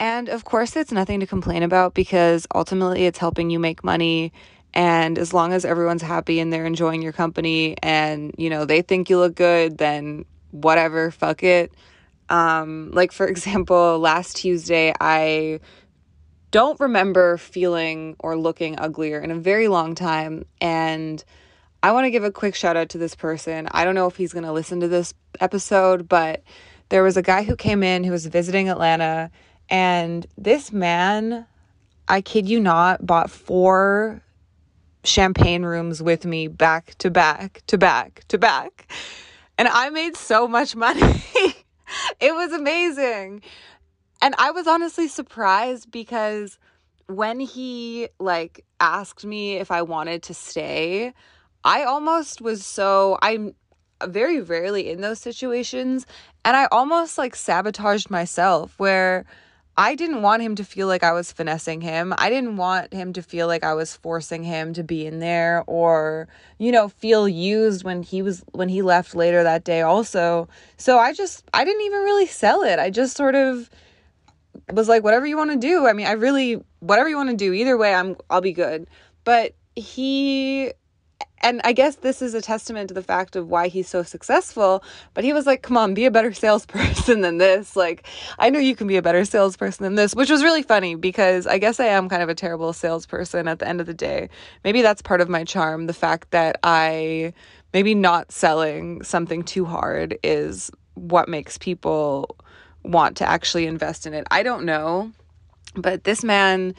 And 0.00 0.30
of 0.30 0.44
course, 0.44 0.76
it's 0.76 0.92
nothing 0.92 1.20
to 1.20 1.26
complain 1.26 1.62
about 1.62 1.92
because 1.92 2.46
ultimately 2.54 3.04
it's 3.04 3.18
helping 3.18 3.50
you 3.50 3.58
make 3.58 3.84
money. 3.84 4.32
And 4.72 5.18
as 5.18 5.34
long 5.34 5.52
as 5.52 5.66
everyone's 5.66 6.00
happy 6.00 6.40
and 6.40 6.50
they're 6.50 6.64
enjoying 6.64 7.02
your 7.02 7.12
company 7.12 7.76
and, 7.82 8.34
you 8.38 8.48
know, 8.48 8.64
they 8.64 8.80
think 8.80 9.10
you 9.10 9.18
look 9.18 9.34
good, 9.34 9.76
then 9.76 10.24
whatever, 10.52 11.10
fuck 11.10 11.42
it. 11.42 11.74
Um, 12.30 12.90
like, 12.92 13.12
for 13.12 13.26
example, 13.28 13.98
last 13.98 14.36
Tuesday, 14.36 14.94
I 14.98 15.60
don't 16.50 16.80
remember 16.80 17.36
feeling 17.36 18.16
or 18.18 18.36
looking 18.36 18.78
uglier 18.78 19.20
in 19.20 19.30
a 19.30 19.36
very 19.36 19.68
long 19.68 19.94
time. 19.94 20.46
And 20.62 21.22
I 21.82 21.92
want 21.92 22.06
to 22.06 22.10
give 22.10 22.24
a 22.24 22.32
quick 22.32 22.54
shout 22.54 22.76
out 22.76 22.88
to 22.90 22.98
this 22.98 23.14
person. 23.14 23.68
I 23.70 23.84
don't 23.84 23.94
know 23.94 24.06
if 24.06 24.16
he's 24.16 24.32
going 24.32 24.44
to 24.44 24.52
listen 24.52 24.80
to 24.80 24.88
this 24.88 25.12
episode, 25.40 26.08
but 26.08 26.42
there 26.88 27.02
was 27.02 27.18
a 27.18 27.22
guy 27.22 27.42
who 27.42 27.54
came 27.54 27.82
in 27.82 28.02
who 28.02 28.12
was 28.12 28.24
visiting 28.26 28.70
Atlanta 28.70 29.30
and 29.70 30.26
this 30.36 30.72
man, 30.72 31.46
I 32.08 32.20
kid 32.20 32.48
you 32.48 32.60
not, 32.60 33.06
bought 33.06 33.30
four 33.30 34.22
champagne 35.04 35.62
rooms 35.62 36.02
with 36.02 36.24
me 36.24 36.48
back 36.48 36.94
to 36.98 37.10
back 37.10 37.62
to 37.68 37.78
back 37.78 38.22
to 38.28 38.36
back. 38.36 38.90
And 39.56 39.68
I 39.68 39.90
made 39.90 40.16
so 40.16 40.48
much 40.48 40.74
money. 40.86 41.22
it 42.20 42.34
was 42.34 42.52
amazing. 42.52 43.42
And 44.20 44.34
I 44.38 44.50
was 44.50 44.66
honestly 44.66 45.08
surprised 45.08 45.90
because 45.90 46.58
when 47.06 47.40
he 47.40 48.08
like 48.18 48.64
asked 48.80 49.24
me 49.24 49.56
if 49.56 49.70
I 49.70 49.82
wanted 49.82 50.22
to 50.24 50.34
stay, 50.34 51.14
I 51.64 51.84
almost 51.84 52.40
was 52.40 52.64
so 52.64 53.18
I'm 53.22 53.54
very 54.06 54.40
rarely 54.40 54.90
in 54.90 55.00
those 55.00 55.20
situations 55.20 56.06
and 56.44 56.56
I 56.56 56.66
almost 56.72 57.18
like 57.18 57.36
sabotaged 57.36 58.10
myself 58.10 58.74
where 58.78 59.26
I 59.80 59.94
didn't 59.94 60.20
want 60.20 60.42
him 60.42 60.56
to 60.56 60.64
feel 60.64 60.88
like 60.88 61.02
I 61.02 61.12
was 61.12 61.32
finessing 61.32 61.80
him. 61.80 62.12
I 62.18 62.28
didn't 62.28 62.58
want 62.58 62.92
him 62.92 63.14
to 63.14 63.22
feel 63.22 63.46
like 63.46 63.64
I 63.64 63.72
was 63.72 63.96
forcing 63.96 64.44
him 64.44 64.74
to 64.74 64.84
be 64.84 65.06
in 65.06 65.20
there 65.20 65.64
or, 65.66 66.28
you 66.58 66.70
know, 66.70 66.90
feel 66.90 67.26
used 67.26 67.82
when 67.82 68.02
he 68.02 68.20
was 68.20 68.44
when 68.52 68.68
he 68.68 68.82
left 68.82 69.14
later 69.14 69.42
that 69.42 69.64
day 69.64 69.80
also. 69.80 70.50
So 70.76 70.98
I 70.98 71.14
just 71.14 71.48
I 71.54 71.64
didn't 71.64 71.80
even 71.80 72.00
really 72.00 72.26
sell 72.26 72.60
it. 72.60 72.78
I 72.78 72.90
just 72.90 73.16
sort 73.16 73.34
of 73.34 73.70
was 74.70 74.86
like 74.86 75.02
whatever 75.02 75.24
you 75.24 75.38
want 75.38 75.52
to 75.52 75.56
do. 75.56 75.86
I 75.86 75.94
mean, 75.94 76.06
I 76.06 76.12
really 76.12 76.62
whatever 76.80 77.08
you 77.08 77.16
want 77.16 77.30
to 77.30 77.36
do. 77.36 77.54
Either 77.54 77.78
way, 77.78 77.94
I'm 77.94 78.16
I'll 78.28 78.42
be 78.42 78.52
good. 78.52 78.86
But 79.24 79.54
he 79.76 80.74
and 81.42 81.60
I 81.64 81.72
guess 81.72 81.96
this 81.96 82.20
is 82.20 82.34
a 82.34 82.42
testament 82.42 82.88
to 82.88 82.94
the 82.94 83.02
fact 83.02 83.34
of 83.34 83.48
why 83.48 83.68
he's 83.68 83.88
so 83.88 84.02
successful. 84.02 84.84
But 85.14 85.24
he 85.24 85.32
was 85.32 85.46
like, 85.46 85.62
come 85.62 85.76
on, 85.76 85.94
be 85.94 86.04
a 86.04 86.10
better 86.10 86.32
salesperson 86.44 87.22
than 87.22 87.38
this. 87.38 87.76
Like, 87.76 88.06
I 88.38 88.50
know 88.50 88.58
you 88.58 88.76
can 88.76 88.86
be 88.86 88.96
a 88.96 89.02
better 89.02 89.24
salesperson 89.24 89.84
than 89.84 89.94
this, 89.94 90.14
which 90.14 90.30
was 90.30 90.42
really 90.42 90.62
funny 90.62 90.94
because 90.94 91.46
I 91.46 91.58
guess 91.58 91.80
I 91.80 91.86
am 91.86 92.08
kind 92.08 92.22
of 92.22 92.28
a 92.28 92.34
terrible 92.34 92.72
salesperson 92.72 93.48
at 93.48 93.58
the 93.58 93.68
end 93.68 93.80
of 93.80 93.86
the 93.86 93.94
day. 93.94 94.28
Maybe 94.64 94.82
that's 94.82 95.02
part 95.02 95.20
of 95.20 95.28
my 95.28 95.44
charm. 95.44 95.86
The 95.86 95.94
fact 95.94 96.30
that 96.32 96.58
I 96.62 97.32
maybe 97.72 97.94
not 97.94 98.32
selling 98.32 99.02
something 99.02 99.42
too 99.42 99.64
hard 99.64 100.18
is 100.22 100.70
what 100.94 101.28
makes 101.28 101.56
people 101.56 102.36
want 102.82 103.16
to 103.18 103.28
actually 103.28 103.66
invest 103.66 104.06
in 104.06 104.12
it. 104.12 104.26
I 104.30 104.42
don't 104.42 104.64
know. 104.64 105.12
But 105.74 106.04
this 106.04 106.24
man 106.24 106.74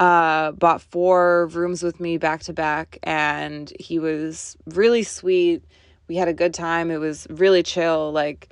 uh, 0.00 0.52
bought 0.52 0.80
four 0.80 1.48
rooms 1.48 1.82
with 1.82 2.00
me 2.00 2.16
back 2.16 2.42
to 2.44 2.54
back, 2.54 2.98
and 3.02 3.70
he 3.78 3.98
was 3.98 4.56
really 4.64 5.02
sweet. 5.02 5.62
We 6.08 6.16
had 6.16 6.26
a 6.26 6.32
good 6.32 6.54
time. 6.54 6.90
It 6.90 6.96
was 6.96 7.26
really 7.28 7.62
chill, 7.62 8.10
like 8.10 8.48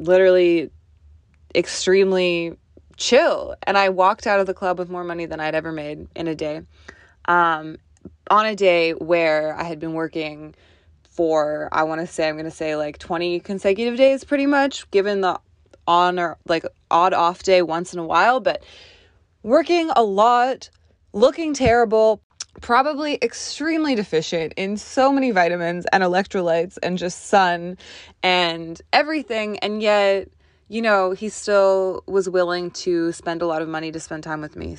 literally 0.00 0.68
extremely 1.54 2.56
chill. 2.96 3.54
And 3.62 3.78
I 3.78 3.90
walked 3.90 4.26
out 4.26 4.40
of 4.40 4.48
the 4.48 4.52
club 4.52 4.80
with 4.80 4.90
more 4.90 5.04
money 5.04 5.26
than 5.26 5.38
I'd 5.38 5.54
ever 5.54 5.70
made 5.70 6.08
in 6.16 6.26
a 6.26 6.34
day. 6.34 6.62
Um, 7.26 7.76
on 8.28 8.46
a 8.46 8.56
day 8.56 8.90
where 8.92 9.54
I 9.56 9.62
had 9.62 9.78
been 9.78 9.92
working 9.92 10.56
for, 11.08 11.68
I 11.70 11.84
want 11.84 12.00
to 12.00 12.06
say, 12.08 12.28
I'm 12.28 12.34
going 12.34 12.46
to 12.46 12.50
say 12.50 12.74
like 12.74 12.98
20 12.98 13.38
consecutive 13.40 13.96
days 13.96 14.24
pretty 14.24 14.46
much, 14.46 14.90
given 14.90 15.20
the 15.20 15.38
on 15.86 16.18
or 16.18 16.36
like 16.48 16.64
odd 16.90 17.14
off 17.14 17.44
day 17.44 17.62
once 17.62 17.92
in 17.92 18.00
a 18.00 18.04
while, 18.04 18.40
but 18.40 18.64
working 19.44 19.90
a 19.94 20.02
lot 20.02 20.68
looking 21.12 21.54
terrible, 21.54 22.22
probably 22.60 23.18
extremely 23.22 23.94
deficient 23.94 24.52
in 24.56 24.76
so 24.76 25.12
many 25.12 25.30
vitamins 25.30 25.86
and 25.92 26.02
electrolytes 26.02 26.78
and 26.82 26.98
just 26.98 27.26
sun 27.26 27.76
and 28.22 28.80
everything. 28.92 29.58
And 29.58 29.82
yet, 29.82 30.28
you 30.68 30.82
know, 30.82 31.12
he 31.12 31.28
still 31.28 32.02
was 32.06 32.28
willing 32.28 32.70
to 32.72 33.12
spend 33.12 33.42
a 33.42 33.46
lot 33.46 33.62
of 33.62 33.68
money 33.68 33.90
to 33.92 34.00
spend 34.00 34.22
time 34.22 34.40
with 34.40 34.56
me. 34.56 34.76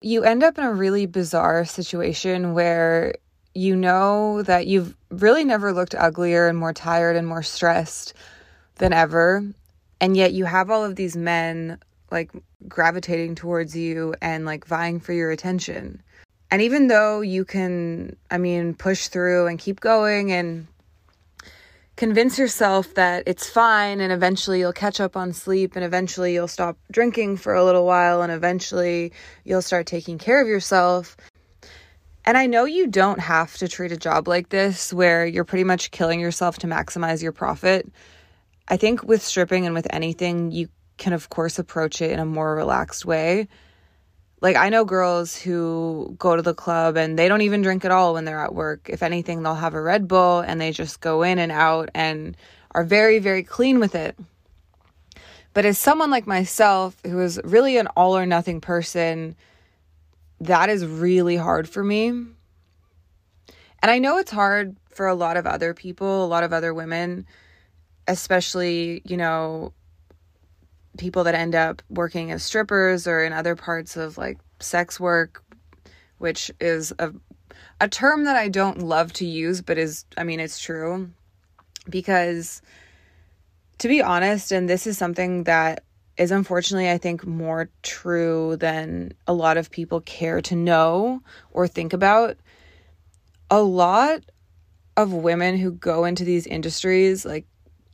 You 0.00 0.22
end 0.22 0.42
up 0.42 0.58
in 0.58 0.64
a 0.64 0.72
really 0.72 1.06
bizarre 1.06 1.64
situation 1.64 2.54
where 2.54 3.14
you 3.54 3.74
know 3.74 4.42
that 4.42 4.66
you've 4.66 4.96
really 5.10 5.44
never 5.44 5.72
looked 5.72 5.94
uglier 5.94 6.46
and 6.46 6.56
more 6.56 6.72
tired 6.72 7.16
and 7.16 7.26
more 7.26 7.42
stressed 7.42 8.14
than 8.76 8.92
ever 8.92 9.42
and 10.00 10.16
yet 10.16 10.32
you 10.32 10.44
have 10.44 10.70
all 10.70 10.84
of 10.84 10.96
these 10.96 11.16
men 11.16 11.78
like 12.10 12.30
gravitating 12.68 13.34
towards 13.34 13.76
you 13.76 14.14
and 14.22 14.44
like 14.44 14.66
vying 14.66 15.00
for 15.00 15.12
your 15.12 15.30
attention 15.30 16.02
And 16.50 16.62
even 16.62 16.88
though 16.88 17.20
you 17.20 17.44
can, 17.44 18.16
I 18.30 18.38
mean, 18.38 18.74
push 18.74 19.08
through 19.08 19.46
and 19.48 19.58
keep 19.58 19.80
going 19.80 20.32
and 20.32 20.66
convince 21.96 22.38
yourself 22.38 22.94
that 22.94 23.24
it's 23.26 23.50
fine 23.50 24.00
and 24.00 24.12
eventually 24.12 24.60
you'll 24.60 24.72
catch 24.72 25.00
up 25.00 25.16
on 25.16 25.32
sleep 25.32 25.76
and 25.76 25.84
eventually 25.84 26.32
you'll 26.32 26.48
stop 26.48 26.78
drinking 26.90 27.36
for 27.36 27.54
a 27.54 27.64
little 27.64 27.84
while 27.84 28.22
and 28.22 28.32
eventually 28.32 29.12
you'll 29.44 29.60
start 29.62 29.86
taking 29.86 30.16
care 30.16 30.40
of 30.40 30.48
yourself. 30.48 31.16
And 32.24 32.38
I 32.38 32.46
know 32.46 32.64
you 32.64 32.86
don't 32.86 33.20
have 33.20 33.56
to 33.58 33.68
treat 33.68 33.92
a 33.92 33.96
job 33.96 34.28
like 34.28 34.50
this 34.50 34.92
where 34.92 35.26
you're 35.26 35.44
pretty 35.44 35.64
much 35.64 35.90
killing 35.90 36.20
yourself 36.20 36.58
to 36.58 36.66
maximize 36.66 37.22
your 37.22 37.32
profit. 37.32 37.90
I 38.68 38.76
think 38.76 39.02
with 39.02 39.22
stripping 39.22 39.66
and 39.66 39.74
with 39.74 39.86
anything, 39.90 40.52
you 40.52 40.68
can, 40.98 41.12
of 41.12 41.28
course, 41.30 41.58
approach 41.58 42.00
it 42.02 42.10
in 42.10 42.18
a 42.18 42.24
more 42.24 42.54
relaxed 42.54 43.04
way 43.04 43.48
like 44.40 44.56
I 44.56 44.68
know 44.68 44.84
girls 44.84 45.36
who 45.36 46.14
go 46.18 46.36
to 46.36 46.42
the 46.42 46.54
club 46.54 46.96
and 46.96 47.18
they 47.18 47.28
don't 47.28 47.42
even 47.42 47.62
drink 47.62 47.84
at 47.84 47.90
all 47.90 48.14
when 48.14 48.24
they're 48.24 48.42
at 48.42 48.54
work. 48.54 48.88
If 48.88 49.02
anything, 49.02 49.42
they'll 49.42 49.54
have 49.54 49.74
a 49.74 49.82
Red 49.82 50.06
Bull 50.06 50.40
and 50.40 50.60
they 50.60 50.70
just 50.70 51.00
go 51.00 51.22
in 51.22 51.38
and 51.38 51.50
out 51.50 51.90
and 51.94 52.36
are 52.72 52.84
very 52.84 53.18
very 53.18 53.42
clean 53.42 53.80
with 53.80 53.94
it. 53.94 54.16
But 55.54 55.64
as 55.64 55.78
someone 55.78 56.10
like 56.10 56.26
myself 56.26 56.96
who 57.04 57.20
is 57.20 57.40
really 57.42 57.78
an 57.78 57.88
all 57.96 58.16
or 58.16 58.26
nothing 58.26 58.60
person, 58.60 59.34
that 60.40 60.68
is 60.68 60.86
really 60.86 61.36
hard 61.36 61.68
for 61.68 61.82
me. 61.82 62.08
And 62.08 63.90
I 63.90 63.98
know 63.98 64.18
it's 64.18 64.30
hard 64.30 64.76
for 64.90 65.06
a 65.06 65.14
lot 65.14 65.36
of 65.36 65.46
other 65.46 65.74
people, 65.74 66.24
a 66.24 66.26
lot 66.26 66.44
of 66.44 66.52
other 66.52 66.74
women, 66.74 67.26
especially, 68.08 69.02
you 69.04 69.16
know, 69.16 69.72
people 70.96 71.22
that 71.24 71.34
end 71.34 71.54
up 71.54 71.82
working 71.88 72.32
as 72.32 72.42
strippers 72.42 73.06
or 73.06 73.22
in 73.22 73.32
other 73.32 73.54
parts 73.54 73.96
of 73.96 74.18
like 74.18 74.38
sex 74.58 74.98
work, 74.98 75.44
which 76.18 76.50
is 76.60 76.92
a 76.98 77.12
a 77.80 77.88
term 77.88 78.24
that 78.24 78.36
I 78.36 78.48
don't 78.48 78.82
love 78.82 79.12
to 79.14 79.26
use, 79.26 79.62
but 79.62 79.78
is 79.78 80.04
I 80.16 80.24
mean 80.24 80.40
it's 80.40 80.58
true 80.58 81.10
because 81.88 82.60
to 83.78 83.88
be 83.88 84.02
honest, 84.02 84.50
and 84.50 84.68
this 84.68 84.88
is 84.88 84.98
something 84.98 85.44
that 85.44 85.84
is 86.16 86.32
unfortunately 86.32 86.90
I 86.90 86.98
think 86.98 87.24
more 87.24 87.70
true 87.82 88.56
than 88.56 89.12
a 89.28 89.32
lot 89.32 89.56
of 89.56 89.70
people 89.70 90.00
care 90.00 90.40
to 90.42 90.56
know 90.56 91.22
or 91.52 91.68
think 91.68 91.92
about. 91.92 92.36
A 93.50 93.62
lot 93.62 94.22
of 94.96 95.12
women 95.12 95.56
who 95.56 95.70
go 95.70 96.04
into 96.04 96.24
these 96.24 96.46
industries 96.46 97.24
like 97.24 97.46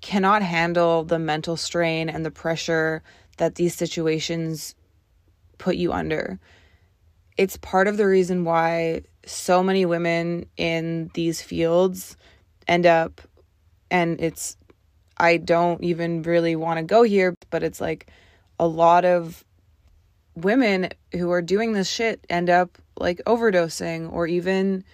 cannot 0.05 0.43
handle 0.43 1.03
the 1.03 1.19
mental 1.19 1.57
strain 1.57 2.11
and 2.11 2.27
the 2.27 2.31
pressure 2.31 3.03
that 3.39 3.55
these 3.55 3.75
situations 3.75 4.75
put 5.57 5.77
you 5.77 5.95
under. 5.95 6.39
It's 7.39 7.57
part 7.57 7.89
of 7.89 7.97
the 7.97 8.07
reason 8.07 8.45
why 8.45 9.05
so 9.25 9.63
many 9.63 9.87
women 9.87 10.45
in 10.59 11.11
these 11.15 11.41
fields 11.41 12.19
end 12.69 12.85
up, 12.85 13.23
and 13.91 14.21
it's, 14.21 14.59
I 15.17 15.39
don't 15.39 15.83
even 15.83 16.21
really 16.21 16.55
want 16.55 16.77
to 16.77 16.85
go 16.85 17.03
here, 17.03 17.35
but 17.49 17.63
it's 17.63 17.81
like 17.81 18.11
a 18.61 18.67
lot 18.67 19.07
of 19.07 19.43
women 20.35 20.91
who 21.13 21.31
are 21.31 21.41
doing 21.41 21.73
this 21.73 21.89
shit 21.89 22.23
end 22.29 22.51
up 22.51 22.77
like 22.99 23.23
overdosing 23.27 24.13
or 24.13 24.27
even 24.27 24.85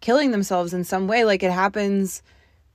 killing 0.00 0.32
themselves 0.32 0.74
in 0.74 0.82
some 0.82 1.06
way. 1.06 1.22
Like 1.22 1.44
it 1.44 1.52
happens 1.52 2.24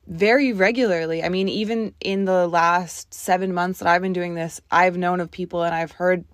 very 0.08 0.54
regularly. 0.54 1.24
I 1.24 1.30
mean, 1.30 1.48
even 1.48 1.94
in 2.00 2.26
the 2.26 2.48
last 2.48 3.14
seven 3.14 3.54
months 3.54 3.80
that 3.80 3.88
I've 3.88 4.02
been 4.02 4.14
doing 4.14 4.36
this, 4.36 4.62
I've 4.72 4.98
known 4.98 5.20
of 5.20 5.32
people 5.32 5.64
and 5.64 5.74
I've 5.74 5.92
heard 5.92 6.26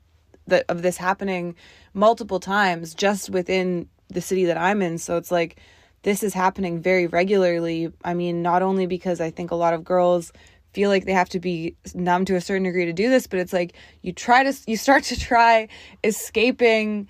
that 0.48 0.66
of 0.70 0.82
this 0.82 0.98
happening 0.98 1.56
multiple 1.94 2.40
times 2.40 2.94
just 2.94 3.30
within 3.30 3.88
the 4.10 4.22
city 4.22 4.46
that 4.46 4.58
I'm 4.58 4.82
in. 4.82 4.98
So 4.98 5.18
it's 5.18 5.32
like 5.32 5.60
this 6.02 6.24
is 6.24 6.34
happening 6.34 6.82
very 6.82 7.08
regularly. 7.08 7.92
I 8.04 8.14
mean, 8.14 8.42
not 8.42 8.62
only 8.62 8.88
because 8.88 9.22
I 9.22 9.30
think 9.30 9.52
a 9.52 9.56
lot 9.56 9.74
of 9.74 9.84
girls 9.84 10.32
feel 10.74 10.90
like 10.90 11.06
they 11.06 11.14
have 11.14 11.30
to 11.30 11.40
be 11.40 11.76
numb 11.94 12.26
to 12.26 12.36
a 12.36 12.42
certain 12.42 12.64
degree 12.64 12.86
to 12.86 12.94
do 12.94 13.10
this, 13.10 13.28
but 13.28 13.40
it's 13.40 13.54
like 13.54 13.74
you 14.02 14.14
try 14.14 14.44
to 14.44 14.54
you 14.66 14.78
start 14.78 15.04
to 15.06 15.20
try 15.20 15.68
escaping 16.04 17.08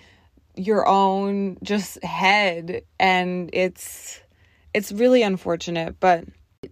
your 0.55 0.87
own 0.87 1.57
just 1.63 2.03
head 2.03 2.81
and 2.99 3.49
it's 3.53 4.21
it's 4.73 4.91
really 4.91 5.23
unfortunate, 5.23 5.95
but 5.99 6.25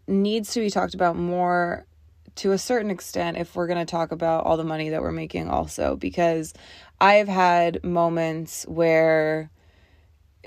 needs 0.08 0.54
to 0.54 0.60
be 0.60 0.70
talked 0.70 0.94
about 0.94 1.16
more 1.16 1.86
to 2.36 2.52
a 2.52 2.58
certain 2.58 2.92
extent 2.92 3.38
if 3.38 3.56
we're 3.56 3.68
going 3.68 3.84
to 3.84 3.90
talk 3.90 4.12
about 4.12 4.46
all 4.46 4.58
the 4.58 4.64
money 4.64 4.90
that 4.90 5.02
we're 5.02 5.12
making 5.12 5.50
also 5.50 5.96
because 5.96 6.54
I've 7.00 7.28
had 7.28 7.84
moments 7.84 8.66
where 8.68 9.50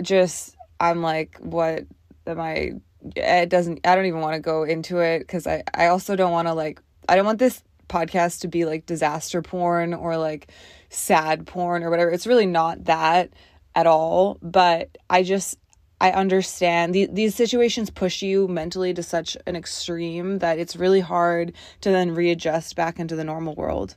just 0.01 0.57
I'm 0.79 1.03
like 1.03 1.39
what 1.39 1.85
am 2.27 2.41
I 2.41 2.73
eh, 3.17 3.43
it 3.43 3.49
doesn't 3.49 3.87
I 3.87 3.95
don't 3.95 4.07
even 4.07 4.21
want 4.21 4.35
to 4.35 4.41
go 4.41 4.63
into 4.63 4.99
it 4.99 5.27
cuz 5.27 5.47
I 5.47 5.63
I 5.75 5.87
also 5.87 6.17
don't 6.17 6.33
want 6.33 6.49
to 6.49 6.55
like 6.55 6.81
I 7.09 7.17
don't 7.17 7.27
want 7.27 7.39
this 7.39 7.63
podcast 7.89 8.41
to 8.41 8.49
be 8.49 8.65
like 8.65 8.87
disaster 8.87 9.43
porn 9.43 9.95
or 9.95 10.17
like 10.17 10.53
sad 10.91 11.47
porn 11.47 11.83
or 11.83 11.91
whatever. 11.91 12.11
It's 12.11 12.27
really 12.27 12.47
not 12.47 12.85
that 12.85 13.31
at 13.75 13.87
all, 13.87 14.39
but 14.43 14.97
I 15.09 15.23
just 15.23 15.59
I 16.01 16.13
understand 16.13 16.95
the, 16.95 17.07
these 17.07 17.35
situations 17.35 17.91
push 17.91 18.23
you 18.23 18.49
mentally 18.49 18.95
to 18.95 19.03
such 19.03 19.37
an 19.47 19.55
extreme 19.55 20.39
that 20.39 20.59
it's 20.59 20.77
really 20.77 21.01
hard 21.01 21.53
to 21.83 21.91
then 21.91 22.15
readjust 22.15 22.75
back 22.75 22.99
into 22.99 23.17
the 23.17 23.25
normal 23.25 23.55
world. 23.55 23.97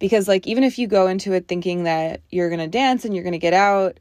Because, 0.00 0.26
like, 0.26 0.46
even 0.46 0.64
if 0.64 0.78
you 0.78 0.86
go 0.86 1.06
into 1.06 1.32
it 1.32 1.48
thinking 1.48 1.84
that 1.84 2.22
you're 2.30 2.48
going 2.48 2.60
to 2.60 2.68
dance 2.68 3.04
and 3.04 3.14
you're 3.14 3.24
going 3.24 3.32
to 3.32 3.38
get 3.38 3.54
out, 3.54 3.98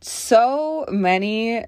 so 0.00 0.84
many 0.90 1.64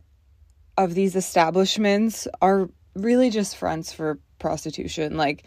of 0.76 0.94
these 0.94 1.16
establishments 1.16 2.28
are 2.42 2.68
really 2.94 3.30
just 3.30 3.56
fronts 3.56 3.92
for 3.92 4.18
prostitution. 4.38 5.16
Like, 5.16 5.44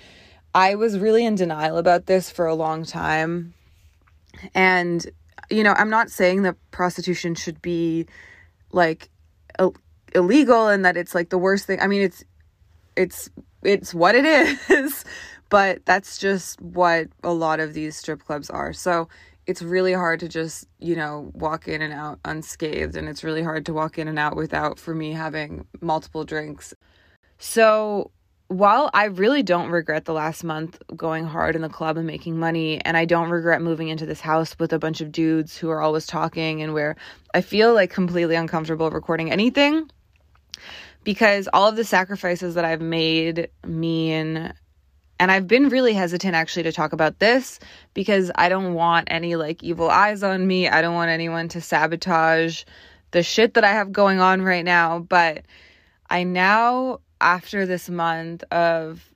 I 0.55 0.75
was 0.75 0.97
really 0.97 1.25
in 1.25 1.35
denial 1.35 1.77
about 1.77 2.07
this 2.07 2.31
for 2.31 2.47
a 2.47 2.55
long 2.55 2.83
time. 2.83 3.53
And, 4.55 5.05
you 5.49 5.63
know, 5.63 5.73
I'm 5.73 5.89
not 5.89 6.09
saying 6.09 6.43
that 6.43 6.55
prostitution 6.71 7.35
should 7.35 7.61
be 7.61 8.07
like 8.71 9.09
Ill- 9.59 9.75
illegal 10.15 10.67
and 10.67 10.85
that 10.85 10.97
it's 10.97 11.15
like 11.15 11.29
the 11.29 11.37
worst 11.37 11.65
thing. 11.65 11.79
I 11.81 11.87
mean, 11.87 12.01
it's 12.01 12.23
it's 12.95 13.29
it's 13.63 13.93
what 13.93 14.15
it 14.15 14.25
is, 14.69 15.05
but 15.49 15.85
that's 15.85 16.17
just 16.17 16.61
what 16.61 17.07
a 17.23 17.33
lot 17.33 17.59
of 17.59 17.73
these 17.73 17.97
strip 17.97 18.23
clubs 18.23 18.49
are. 18.49 18.73
So 18.73 19.09
it's 19.47 19.61
really 19.61 19.93
hard 19.93 20.19
to 20.19 20.27
just, 20.29 20.67
you 20.79 20.95
know, 20.95 21.31
walk 21.33 21.67
in 21.67 21.81
and 21.81 21.93
out 21.93 22.19
unscathed 22.25 22.95
and 22.95 23.09
it's 23.09 23.23
really 23.23 23.41
hard 23.41 23.65
to 23.65 23.73
walk 23.73 23.97
in 23.97 24.07
and 24.07 24.19
out 24.19 24.35
without 24.35 24.77
for 24.79 24.93
me 24.93 25.11
having 25.11 25.65
multiple 25.81 26.23
drinks. 26.23 26.73
So 27.39 28.11
while 28.49 28.89
I 28.95 29.05
really 29.05 29.43
don't 29.43 29.69
regret 29.69 30.05
the 30.05 30.13
last 30.13 30.43
month 30.43 30.81
going 30.95 31.23
hard 31.23 31.55
in 31.55 31.61
the 31.61 31.69
club 31.69 31.97
and 31.97 32.07
making 32.07 32.39
money, 32.39 32.83
and 32.83 32.97
I 32.97 33.05
don't 33.05 33.29
regret 33.29 33.61
moving 33.61 33.89
into 33.89 34.07
this 34.07 34.19
house 34.19 34.57
with 34.57 34.73
a 34.73 34.79
bunch 34.79 35.01
of 35.01 35.11
dudes 35.11 35.55
who 35.55 35.69
are 35.69 35.81
always 35.81 36.07
talking 36.07 36.63
and 36.63 36.73
where 36.73 36.95
I 37.33 37.41
feel 37.41 37.75
like 37.75 37.91
completely 37.91 38.35
uncomfortable 38.35 38.89
recording 38.89 39.31
anything 39.31 39.91
because 41.03 41.47
all 41.53 41.69
of 41.69 41.75
the 41.75 41.83
sacrifices 41.83 42.55
that 42.55 42.65
I've 42.65 42.81
made 42.81 43.49
mean 43.65 44.51
and 45.19 45.31
I've 45.31 45.47
been 45.47 45.69
really 45.69 45.93
hesitant 45.93 46.33
actually 46.33 46.63
to 46.63 46.71
talk 46.71 46.91
about 46.91 47.19
this 47.19 47.59
because 47.93 48.31
I 48.33 48.49
don't 48.49 48.73
want 48.73 49.09
any 49.11 49.35
like 49.35 49.61
evil 49.61 49.89
eyes 49.89 50.23
on 50.23 50.47
me. 50.47 50.67
I 50.67 50.81
don't 50.81 50.95
want 50.95 51.11
anyone 51.11 51.49
to 51.49 51.61
sabotage 51.61 52.63
the 53.11 53.21
shit 53.21 53.53
that 53.55 53.63
I 53.63 53.73
have 53.73 53.91
going 53.91 54.19
on 54.19 54.41
right 54.41 54.65
now, 54.65 54.99
but 54.99 55.43
I 56.09 56.23
now 56.23 56.99
after 57.21 57.65
this 57.65 57.89
month 57.89 58.43
of 58.51 59.07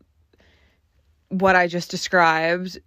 what 1.30 1.56
I 1.56 1.68
just 1.68 1.90
described, 1.90 2.80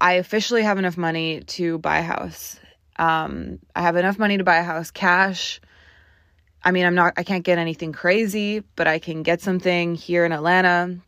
I 0.00 0.14
officially 0.14 0.62
have 0.62 0.78
enough 0.78 0.96
money 0.96 1.40
to 1.40 1.78
buy 1.78 1.98
a 1.98 2.02
house. 2.02 2.58
Um, 2.98 3.58
I 3.74 3.82
have 3.82 3.96
enough 3.96 4.18
money 4.18 4.38
to 4.38 4.44
buy 4.44 4.56
a 4.56 4.62
house 4.62 4.90
cash. 4.90 5.60
I 6.62 6.70
mean, 6.70 6.86
I'm 6.86 6.94
not, 6.94 7.14
I 7.16 7.22
can't 7.22 7.44
get 7.44 7.58
anything 7.58 7.92
crazy, 7.92 8.62
but 8.74 8.86
I 8.86 8.98
can 8.98 9.22
get 9.22 9.40
something 9.40 9.94
here 9.94 10.24
in 10.24 10.32
Atlanta. 10.32 10.98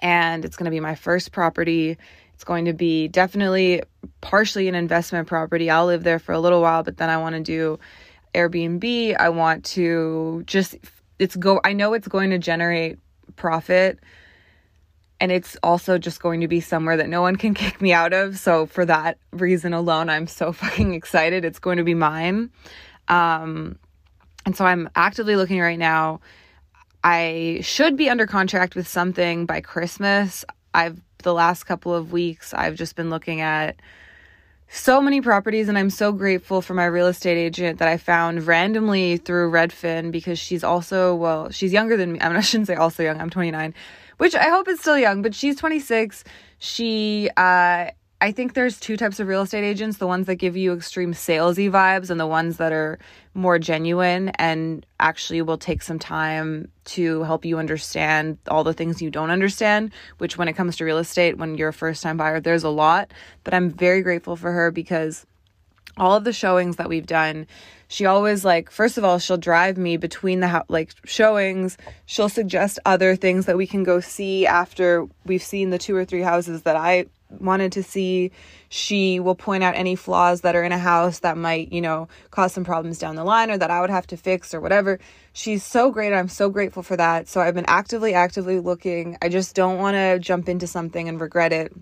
And 0.00 0.44
it's 0.44 0.56
going 0.56 0.64
to 0.64 0.70
be 0.70 0.80
my 0.80 0.94
first 0.94 1.32
property. 1.32 1.96
It's 2.34 2.44
going 2.44 2.64
to 2.64 2.72
be 2.72 3.08
definitely 3.08 3.82
partially 4.20 4.68
an 4.68 4.74
investment 4.74 5.28
property. 5.28 5.70
I'll 5.70 5.86
live 5.86 6.02
there 6.02 6.18
for 6.18 6.32
a 6.32 6.40
little 6.40 6.60
while, 6.60 6.82
but 6.82 6.96
then 6.96 7.08
I 7.08 7.18
want 7.18 7.36
to 7.36 7.40
do 7.40 7.78
Airbnb. 8.34 9.16
I 9.18 9.28
want 9.28 9.64
to 9.66 10.42
just 10.46 10.76
it's 11.18 11.36
go 11.36 11.60
I 11.64 11.72
know 11.72 11.94
it's 11.94 12.08
going 12.08 12.30
to 12.30 12.38
generate 12.38 12.98
profit 13.36 13.98
and 15.20 15.30
it's 15.30 15.56
also 15.62 15.98
just 15.98 16.20
going 16.20 16.40
to 16.40 16.48
be 16.48 16.60
somewhere 16.60 16.96
that 16.96 17.08
no 17.08 17.22
one 17.22 17.36
can 17.36 17.54
kick 17.62 17.80
me 17.80 17.92
out 17.92 18.12
of. 18.12 18.38
So 18.38 18.66
for 18.66 18.84
that 18.86 19.18
reason 19.30 19.72
alone, 19.72 20.08
I'm 20.08 20.26
so 20.26 20.52
fucking 20.52 20.94
excited. 20.94 21.44
It's 21.44 21.58
going 21.58 21.78
to 21.78 21.84
be 21.84 21.94
mine. 21.94 22.50
Um 23.08 23.78
and 24.44 24.56
so 24.56 24.64
I'm 24.64 24.90
actively 24.96 25.36
looking 25.36 25.60
right 25.60 25.78
now. 25.78 26.20
I 27.04 27.60
should 27.62 27.96
be 27.96 28.10
under 28.10 28.26
contract 28.26 28.74
with 28.74 28.88
something 28.88 29.46
by 29.46 29.60
Christmas. 29.60 30.44
I've 30.74 31.00
the 31.18 31.32
last 31.32 31.64
couple 31.64 31.94
of 31.94 32.10
weeks 32.10 32.52
I've 32.52 32.74
just 32.74 32.96
been 32.96 33.10
looking 33.10 33.40
at 33.40 33.76
so 34.74 35.02
many 35.02 35.20
properties 35.20 35.68
and 35.68 35.76
I'm 35.76 35.90
so 35.90 36.12
grateful 36.12 36.62
for 36.62 36.72
my 36.72 36.86
real 36.86 37.06
estate 37.06 37.36
agent 37.36 37.78
that 37.78 37.88
I 37.88 37.98
found 37.98 38.46
randomly 38.46 39.18
through 39.18 39.50
Redfin 39.50 40.10
because 40.10 40.38
she's 40.38 40.64
also 40.64 41.14
well, 41.14 41.50
she's 41.50 41.74
younger 41.74 41.96
than 41.96 42.12
me. 42.12 42.20
I, 42.20 42.28
mean, 42.30 42.38
I 42.38 42.40
shouldn't 42.40 42.68
say 42.68 42.74
also 42.74 43.02
young. 43.02 43.20
I'm 43.20 43.28
29, 43.28 43.74
which 44.16 44.34
I 44.34 44.48
hope 44.48 44.68
is 44.68 44.80
still 44.80 44.98
young, 44.98 45.20
but 45.20 45.34
she's 45.34 45.56
26. 45.56 46.24
She 46.58 47.28
uh 47.36 47.90
I 48.22 48.30
think 48.30 48.54
there's 48.54 48.78
two 48.78 48.96
types 48.96 49.18
of 49.18 49.26
real 49.26 49.42
estate 49.42 49.64
agents 49.64 49.96
the 49.96 50.06
ones 50.06 50.28
that 50.28 50.36
give 50.36 50.56
you 50.56 50.72
extreme 50.72 51.12
salesy 51.12 51.68
vibes, 51.68 52.08
and 52.08 52.20
the 52.20 52.26
ones 52.26 52.58
that 52.58 52.72
are 52.72 53.00
more 53.34 53.58
genuine 53.58 54.28
and 54.38 54.86
actually 55.00 55.42
will 55.42 55.58
take 55.58 55.82
some 55.82 55.98
time 55.98 56.68
to 56.84 57.24
help 57.24 57.44
you 57.44 57.58
understand 57.58 58.38
all 58.46 58.62
the 58.62 58.74
things 58.74 59.02
you 59.02 59.10
don't 59.10 59.30
understand. 59.30 59.90
Which, 60.18 60.38
when 60.38 60.46
it 60.46 60.52
comes 60.52 60.76
to 60.76 60.84
real 60.84 60.98
estate, 60.98 61.36
when 61.36 61.56
you're 61.56 61.70
a 61.70 61.72
first 61.72 62.00
time 62.00 62.16
buyer, 62.16 62.38
there's 62.38 62.62
a 62.62 62.68
lot. 62.68 63.10
But 63.42 63.54
I'm 63.54 63.70
very 63.70 64.02
grateful 64.02 64.36
for 64.36 64.52
her 64.52 64.70
because 64.70 65.26
all 65.96 66.14
of 66.14 66.22
the 66.22 66.32
showings 66.32 66.76
that 66.76 66.88
we've 66.88 67.06
done, 67.06 67.48
she 67.88 68.06
always 68.06 68.44
like 68.44 68.70
first 68.70 68.96
of 68.96 69.04
all 69.04 69.18
she'll 69.18 69.36
drive 69.36 69.76
me 69.76 69.96
between 69.96 70.40
the 70.40 70.48
ho- 70.48 70.64
like 70.68 70.94
showings 71.04 71.76
she'll 72.06 72.30
suggest 72.30 72.78
other 72.86 73.14
things 73.16 73.44
that 73.44 73.58
we 73.58 73.66
can 73.66 73.82
go 73.82 74.00
see 74.00 74.46
after 74.46 75.06
we've 75.26 75.42
seen 75.42 75.68
the 75.68 75.76
two 75.76 75.94
or 75.94 76.02
three 76.02 76.22
houses 76.22 76.62
that 76.62 76.74
i 76.74 77.04
wanted 77.40 77.72
to 77.72 77.82
see. 77.82 78.30
She 78.68 79.20
will 79.20 79.34
point 79.34 79.62
out 79.62 79.74
any 79.74 79.96
flaws 79.96 80.42
that 80.42 80.56
are 80.56 80.62
in 80.62 80.72
a 80.72 80.78
house 80.78 81.20
that 81.20 81.36
might, 81.36 81.72
you 81.72 81.80
know, 81.80 82.08
cause 82.30 82.52
some 82.52 82.64
problems 82.64 82.98
down 82.98 83.16
the 83.16 83.24
line 83.24 83.50
or 83.50 83.58
that 83.58 83.70
I 83.70 83.80
would 83.80 83.90
have 83.90 84.06
to 84.08 84.16
fix 84.16 84.54
or 84.54 84.60
whatever. 84.60 84.98
She's 85.32 85.62
so 85.62 85.90
great. 85.90 86.12
I'm 86.12 86.28
so 86.28 86.50
grateful 86.50 86.82
for 86.82 86.96
that. 86.96 87.28
So 87.28 87.40
I've 87.40 87.54
been 87.54 87.64
actively, 87.68 88.14
actively 88.14 88.60
looking. 88.60 89.16
I 89.22 89.28
just 89.28 89.54
don't 89.54 89.78
want 89.78 89.94
to 89.94 90.18
jump 90.18 90.48
into 90.48 90.66
something 90.66 91.08
and 91.08 91.20
regret 91.20 91.52
it 91.52 91.72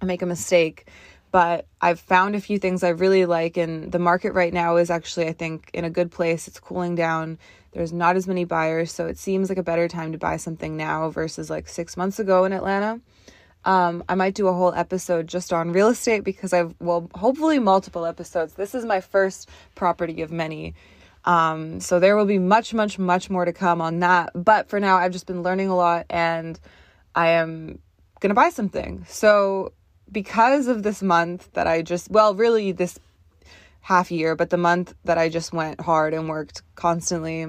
and 0.00 0.08
make 0.08 0.22
a 0.22 0.26
mistake. 0.26 0.88
But 1.30 1.66
I've 1.80 1.98
found 1.98 2.36
a 2.36 2.40
few 2.40 2.60
things 2.60 2.84
I 2.84 2.90
really 2.90 3.26
like, 3.26 3.56
and 3.56 3.90
the 3.90 3.98
market 3.98 4.34
right 4.34 4.54
now 4.54 4.76
is 4.76 4.88
actually, 4.88 5.26
I 5.26 5.32
think, 5.32 5.68
in 5.74 5.84
a 5.84 5.90
good 5.90 6.12
place. 6.12 6.46
It's 6.46 6.60
cooling 6.60 6.94
down. 6.94 7.40
There's 7.72 7.92
not 7.92 8.14
as 8.14 8.28
many 8.28 8.44
buyers, 8.44 8.92
so 8.92 9.08
it 9.08 9.18
seems 9.18 9.48
like 9.48 9.58
a 9.58 9.64
better 9.64 9.88
time 9.88 10.12
to 10.12 10.18
buy 10.18 10.36
something 10.36 10.76
now 10.76 11.10
versus 11.10 11.50
like 11.50 11.68
six 11.68 11.96
months 11.96 12.20
ago 12.20 12.44
in 12.44 12.52
Atlanta. 12.52 13.00
Um, 13.64 14.04
I 14.08 14.14
might 14.14 14.34
do 14.34 14.48
a 14.48 14.52
whole 14.52 14.74
episode 14.74 15.26
just 15.26 15.52
on 15.52 15.72
real 15.72 15.88
estate 15.88 16.24
because 16.24 16.52
I've, 16.52 16.74
well, 16.80 17.10
hopefully 17.14 17.58
multiple 17.58 18.04
episodes. 18.04 18.54
This 18.54 18.74
is 18.74 18.84
my 18.84 19.00
first 19.00 19.48
property 19.74 20.22
of 20.22 20.30
many. 20.30 20.74
Um, 21.24 21.80
so 21.80 21.98
there 21.98 22.16
will 22.16 22.26
be 22.26 22.38
much, 22.38 22.74
much, 22.74 22.98
much 22.98 23.30
more 23.30 23.44
to 23.44 23.52
come 23.52 23.80
on 23.80 24.00
that. 24.00 24.30
But 24.34 24.68
for 24.68 24.78
now, 24.78 24.96
I've 24.96 25.12
just 25.12 25.26
been 25.26 25.42
learning 25.42 25.68
a 25.68 25.76
lot 25.76 26.06
and 26.10 26.58
I 27.14 27.30
am 27.30 27.78
going 28.20 28.30
to 28.30 28.34
buy 28.34 28.50
something. 28.50 29.04
So 29.08 29.72
because 30.12 30.66
of 30.66 30.82
this 30.82 31.02
month 31.02 31.50
that 31.54 31.66
I 31.66 31.82
just, 31.82 32.10
well, 32.10 32.34
really 32.34 32.72
this 32.72 32.98
half 33.80 34.10
year, 34.10 34.36
but 34.36 34.50
the 34.50 34.58
month 34.58 34.94
that 35.04 35.18
I 35.18 35.28
just 35.28 35.52
went 35.52 35.80
hard 35.80 36.12
and 36.14 36.28
worked 36.28 36.62
constantly 36.74 37.46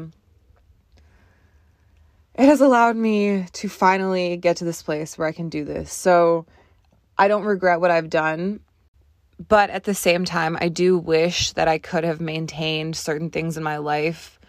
it 2.37 2.45
has 2.45 2.61
allowed 2.61 2.95
me 2.95 3.45
to 3.53 3.69
finally 3.69 4.37
get 4.37 4.57
to 4.57 4.65
this 4.65 4.83
place 4.83 5.17
where 5.17 5.27
I 5.27 5.31
can 5.31 5.49
do 5.49 5.63
this. 5.63 5.91
So 5.91 6.45
I 7.17 7.27
don't 7.27 7.43
regret 7.43 7.79
what 7.79 7.91
I've 7.91 8.09
done. 8.09 8.59
But 9.47 9.69
at 9.69 9.83
the 9.83 9.93
same 9.93 10.23
time, 10.23 10.57
I 10.59 10.69
do 10.69 10.97
wish 10.97 11.51
that 11.53 11.67
I 11.67 11.77
could 11.77 12.05
have 12.05 12.21
maintained 12.21 12.95
certain 12.95 13.29
things 13.29 13.57
in 13.57 13.63
my 13.63 13.77
life 13.77 14.39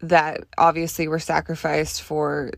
that 0.00 0.44
obviously 0.58 1.08
were 1.08 1.18
sacrificed 1.18 2.02
for 2.02 2.52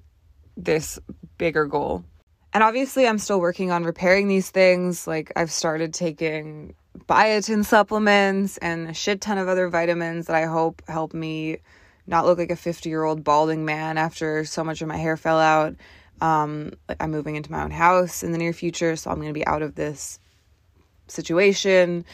this 0.57 0.99
bigger 1.39 1.67
goal. 1.67 2.05
And 2.53 2.63
obviously, 2.63 3.07
I'm 3.07 3.19
still 3.19 3.41
working 3.41 3.71
on 3.71 3.85
repairing 3.85 4.29
these 4.29 4.51
things. 4.51 5.07
Like, 5.07 5.33
I've 5.37 5.51
started 5.51 5.93
taking 5.95 6.75
biotin 7.09 7.65
supplements 7.65 8.59
and 8.59 8.89
a 8.89 8.95
shit 8.95 9.21
ton 9.21 9.39
of 9.39 9.49
other 9.49 9.69
vitamins 9.69 10.27
that 10.27 10.37
I 10.37 10.45
hope 10.45 10.83
help 10.87 11.13
me 11.15 11.59
not 12.07 12.27
look 12.27 12.39
like 12.39 12.51
a 12.51 12.57
50 12.57 12.89
year 12.89 13.05
old 13.05 13.25
balding 13.25 13.65
man 13.65 13.99
after 13.99 14.45
so 14.45 14.63
much 14.63 14.83
of 14.83 14.89
my 14.89 14.97
hair 14.97 15.17
fell 15.17 15.39
out. 15.39 15.75
Um, 16.21 16.73
I'm 17.01 17.11
moving 17.11 17.37
into 17.37 17.51
my 17.51 17.63
own 17.63 17.71
house 17.71 18.23
in 18.23 18.33
the 18.33 18.39
near 18.39 18.53
future, 18.53 18.97
so 18.97 19.11
I'm 19.11 19.17
going 19.17 19.29
to 19.29 19.35
be 19.35 19.47
out 19.47 19.63
of 19.63 19.75
this 19.75 20.19
situation. 21.07 22.05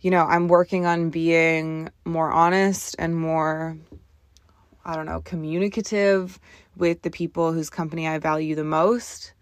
You 0.00 0.10
know, 0.10 0.24
I'm 0.24 0.48
working 0.48 0.86
on 0.86 1.10
being 1.10 1.90
more 2.04 2.30
honest 2.30 2.96
and 2.98 3.16
more, 3.16 3.76
I 4.84 4.96
don't 4.96 5.06
know, 5.06 5.20
communicative 5.20 6.38
with 6.76 7.02
the 7.02 7.10
people 7.10 7.52
whose 7.52 7.70
company 7.70 8.06
I 8.06 8.18
value 8.18 8.54
the 8.54 8.64
most. 8.64 9.32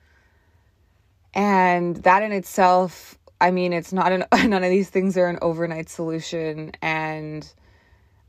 And 1.34 1.96
that 1.96 2.22
in 2.22 2.32
itself, 2.32 3.18
I 3.40 3.50
mean, 3.50 3.72
it's 3.72 3.92
not 3.92 4.12
an, 4.12 4.24
none 4.50 4.64
of 4.64 4.70
these 4.70 4.88
things 4.88 5.16
are 5.16 5.26
an 5.26 5.38
overnight 5.42 5.88
solution. 5.88 6.72
And, 6.80 7.50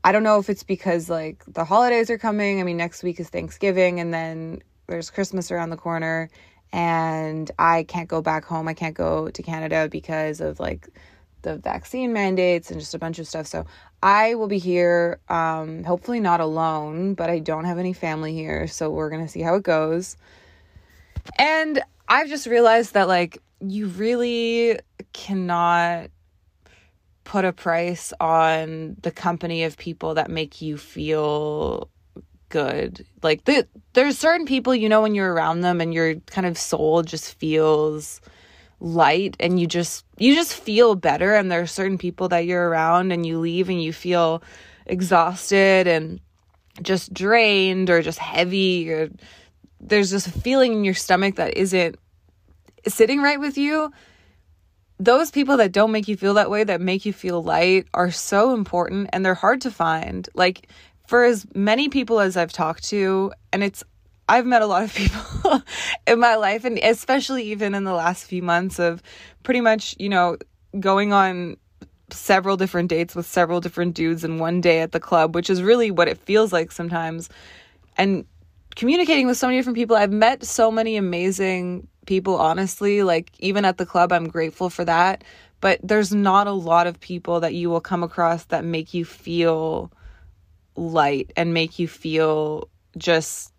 I 0.04 0.12
don't 0.12 0.22
know 0.22 0.38
if 0.38 0.48
it's 0.48 0.62
because 0.62 1.10
like 1.10 1.44
the 1.46 1.64
holidays 1.64 2.10
are 2.10 2.18
coming. 2.18 2.60
I 2.60 2.62
mean, 2.62 2.76
next 2.76 3.02
week 3.02 3.20
is 3.20 3.28
Thanksgiving 3.28 4.00
and 4.00 4.12
then 4.12 4.62
there's 4.86 5.10
Christmas 5.10 5.50
around 5.50 5.70
the 5.70 5.76
corner 5.76 6.30
and 6.72 7.50
I 7.58 7.82
can't 7.84 8.08
go 8.08 8.22
back 8.22 8.44
home. 8.44 8.68
I 8.68 8.74
can't 8.74 8.94
go 8.94 9.28
to 9.28 9.42
Canada 9.42 9.88
because 9.90 10.40
of 10.40 10.60
like 10.60 10.88
the 11.42 11.56
vaccine 11.56 12.12
mandates 12.12 12.70
and 12.70 12.80
just 12.80 12.94
a 12.94 12.98
bunch 12.98 13.18
of 13.18 13.26
stuff. 13.26 13.46
So 13.46 13.66
I 14.02 14.34
will 14.34 14.48
be 14.48 14.58
here, 14.58 15.20
um, 15.28 15.84
hopefully 15.84 16.20
not 16.20 16.40
alone, 16.40 17.14
but 17.14 17.30
I 17.30 17.38
don't 17.38 17.64
have 17.64 17.78
any 17.78 17.92
family 17.92 18.34
here. 18.34 18.66
So 18.66 18.90
we're 18.90 19.10
going 19.10 19.24
to 19.24 19.30
see 19.30 19.40
how 19.40 19.54
it 19.54 19.62
goes. 19.62 20.16
And 21.38 21.82
I've 22.08 22.28
just 22.28 22.46
realized 22.46 22.94
that 22.94 23.08
like 23.08 23.42
you 23.60 23.88
really 23.88 24.78
cannot 25.12 26.10
put 27.28 27.44
a 27.44 27.52
price 27.52 28.14
on 28.20 28.96
the 29.02 29.10
company 29.10 29.64
of 29.64 29.76
people 29.76 30.14
that 30.14 30.30
make 30.30 30.62
you 30.62 30.78
feel 30.78 31.90
good. 32.48 33.04
Like 33.22 33.44
the, 33.44 33.68
there's 33.92 34.18
certain 34.18 34.46
people 34.46 34.74
you 34.74 34.88
know 34.88 35.02
when 35.02 35.14
you're 35.14 35.34
around 35.34 35.60
them 35.60 35.82
and 35.82 35.92
your 35.92 36.14
kind 36.20 36.46
of 36.46 36.56
soul 36.56 37.02
just 37.02 37.34
feels 37.34 38.22
light 38.80 39.36
and 39.40 39.60
you 39.60 39.66
just 39.66 40.06
you 40.16 40.34
just 40.34 40.54
feel 40.54 40.94
better. 40.94 41.34
And 41.34 41.52
there 41.52 41.60
are 41.60 41.66
certain 41.66 41.98
people 41.98 42.30
that 42.30 42.46
you're 42.46 42.66
around 42.66 43.12
and 43.12 43.26
you 43.26 43.38
leave 43.38 43.68
and 43.68 43.82
you 43.82 43.92
feel 43.92 44.42
exhausted 44.86 45.86
and 45.86 46.20
just 46.80 47.12
drained 47.12 47.90
or 47.90 48.00
just 48.00 48.18
heavy. 48.18 48.90
Or 48.90 49.10
there's 49.82 50.12
just 50.12 50.28
a 50.28 50.32
feeling 50.32 50.72
in 50.72 50.84
your 50.84 50.94
stomach 50.94 51.36
that 51.36 51.58
isn't 51.58 51.96
sitting 52.86 53.20
right 53.20 53.38
with 53.38 53.58
you 53.58 53.92
those 54.98 55.30
people 55.30 55.56
that 55.58 55.72
don't 55.72 55.92
make 55.92 56.08
you 56.08 56.16
feel 56.16 56.34
that 56.34 56.50
way, 56.50 56.64
that 56.64 56.80
make 56.80 57.06
you 57.06 57.12
feel 57.12 57.42
light, 57.42 57.86
are 57.94 58.10
so 58.10 58.52
important 58.54 59.10
and 59.12 59.24
they're 59.24 59.34
hard 59.34 59.60
to 59.62 59.70
find. 59.70 60.28
Like, 60.34 60.68
for 61.06 61.24
as 61.24 61.46
many 61.54 61.88
people 61.88 62.20
as 62.20 62.36
I've 62.36 62.52
talked 62.52 62.84
to, 62.88 63.32
and 63.52 63.62
it's, 63.62 63.82
I've 64.28 64.44
met 64.44 64.60
a 64.60 64.66
lot 64.66 64.82
of 64.82 64.94
people 64.94 65.62
in 66.06 66.18
my 66.20 66.34
life, 66.34 66.64
and 66.64 66.78
especially 66.78 67.44
even 67.44 67.74
in 67.74 67.84
the 67.84 67.94
last 67.94 68.24
few 68.24 68.42
months 68.42 68.78
of 68.78 69.02
pretty 69.42 69.60
much, 69.60 69.94
you 69.98 70.08
know, 70.08 70.36
going 70.78 71.12
on 71.12 71.56
several 72.10 72.56
different 72.56 72.88
dates 72.88 73.14
with 73.14 73.26
several 73.26 73.60
different 73.60 73.94
dudes 73.94 74.24
in 74.24 74.38
one 74.38 74.60
day 74.60 74.80
at 74.80 74.92
the 74.92 75.00
club, 75.00 75.34
which 75.34 75.48
is 75.50 75.62
really 75.62 75.90
what 75.90 76.08
it 76.08 76.18
feels 76.18 76.52
like 76.52 76.72
sometimes. 76.72 77.28
And 77.96 78.24
communicating 78.78 79.26
with 79.26 79.36
so 79.36 79.48
many 79.48 79.58
different 79.58 79.76
people. 79.76 79.96
I've 79.96 80.12
met 80.12 80.44
so 80.44 80.70
many 80.70 80.96
amazing 80.96 81.86
people, 82.06 82.36
honestly. 82.36 83.02
Like, 83.02 83.30
even 83.40 83.66
at 83.66 83.76
the 83.76 83.84
club, 83.84 84.12
I'm 84.12 84.28
grateful 84.28 84.70
for 84.70 84.84
that. 84.86 85.24
But 85.60 85.80
there's 85.82 86.14
not 86.14 86.46
a 86.46 86.52
lot 86.52 86.86
of 86.86 87.00
people 87.00 87.40
that 87.40 87.52
you 87.52 87.68
will 87.68 87.80
come 87.80 88.02
across 88.02 88.44
that 88.46 88.64
make 88.64 88.94
you 88.94 89.04
feel 89.04 89.92
light 90.76 91.32
and 91.36 91.52
make 91.52 91.78
you 91.78 91.88
feel 91.88 92.70
just 92.96 93.52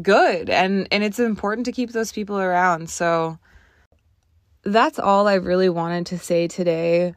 good 0.00 0.48
and 0.48 0.86
and 0.92 1.02
it's 1.02 1.18
important 1.18 1.64
to 1.64 1.72
keep 1.72 1.90
those 1.90 2.12
people 2.12 2.38
around 2.38 2.88
so 2.88 3.38
that's 4.62 4.98
all 4.98 5.26
I 5.26 5.34
really 5.34 5.68
wanted 5.68 6.06
to 6.06 6.18
say 6.18 6.48
today. 6.48 7.14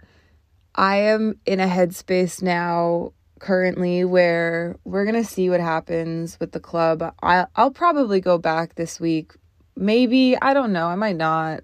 I 0.75 0.97
am 0.97 1.39
in 1.45 1.59
a 1.59 1.67
headspace 1.67 2.41
now 2.41 3.13
currently 3.43 4.05
where 4.05 4.77
we're 4.85 5.05
going 5.05 5.21
to 5.21 5.29
see 5.29 5.49
what 5.49 5.59
happens 5.59 6.39
with 6.39 6.51
the 6.51 6.59
club. 6.59 7.03
I 7.21 7.45
I'll 7.55 7.71
probably 7.71 8.21
go 8.21 8.37
back 8.37 8.75
this 8.75 8.99
week 8.99 9.33
Maybe, 9.75 10.37
I 10.39 10.53
don't 10.53 10.73
know, 10.73 10.87
I 10.87 10.95
might 10.95 11.15
not. 11.15 11.63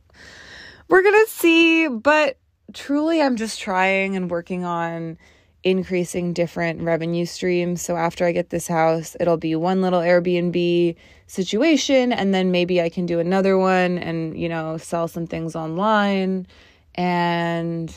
We're 0.88 1.04
gonna 1.04 1.28
see, 1.28 1.88
but 1.88 2.38
truly, 2.74 3.22
I'm 3.22 3.36
just 3.36 3.60
trying 3.60 4.16
and 4.16 4.32
working 4.32 4.66
on 4.66 5.18
increasing 5.64 6.34
different 6.34 6.82
revenue 6.82 7.26
streams. 7.26 7.82
So 7.82 7.98
after 7.98 8.26
I 8.26 8.32
get 8.32 8.50
this 8.50 8.68
house, 8.68 9.16
it'll 9.20 9.38
be 9.38 9.56
one 9.56 9.82
little 9.82 10.00
Airbnb 10.00 10.96
situation, 11.28 12.12
and 12.12 12.34
then 12.34 12.52
maybe 12.52 12.82
I 12.82 12.90
can 12.90 13.06
do 13.06 13.20
another 13.20 13.58
one 13.58 14.00
and, 14.00 14.40
you 14.40 14.50
know, 14.50 14.78
sell 14.78 15.08
some 15.08 15.28
things 15.28 15.56
online. 15.56 16.48
And 16.96 17.94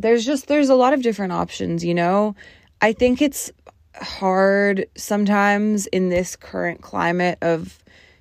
there's 0.00 0.24
just, 0.24 0.46
there's 0.46 0.68
a 0.68 0.74
lot 0.74 0.92
of 0.92 1.02
different 1.02 1.32
options, 1.32 1.84
you 1.84 1.94
know? 1.94 2.34
I 2.80 2.92
think 2.92 3.20
it's 3.20 3.52
hard 3.94 4.86
sometimes 4.96 5.86
in 5.88 6.08
this 6.08 6.36
current 6.36 6.80
climate 6.80 7.38
of 7.42 7.78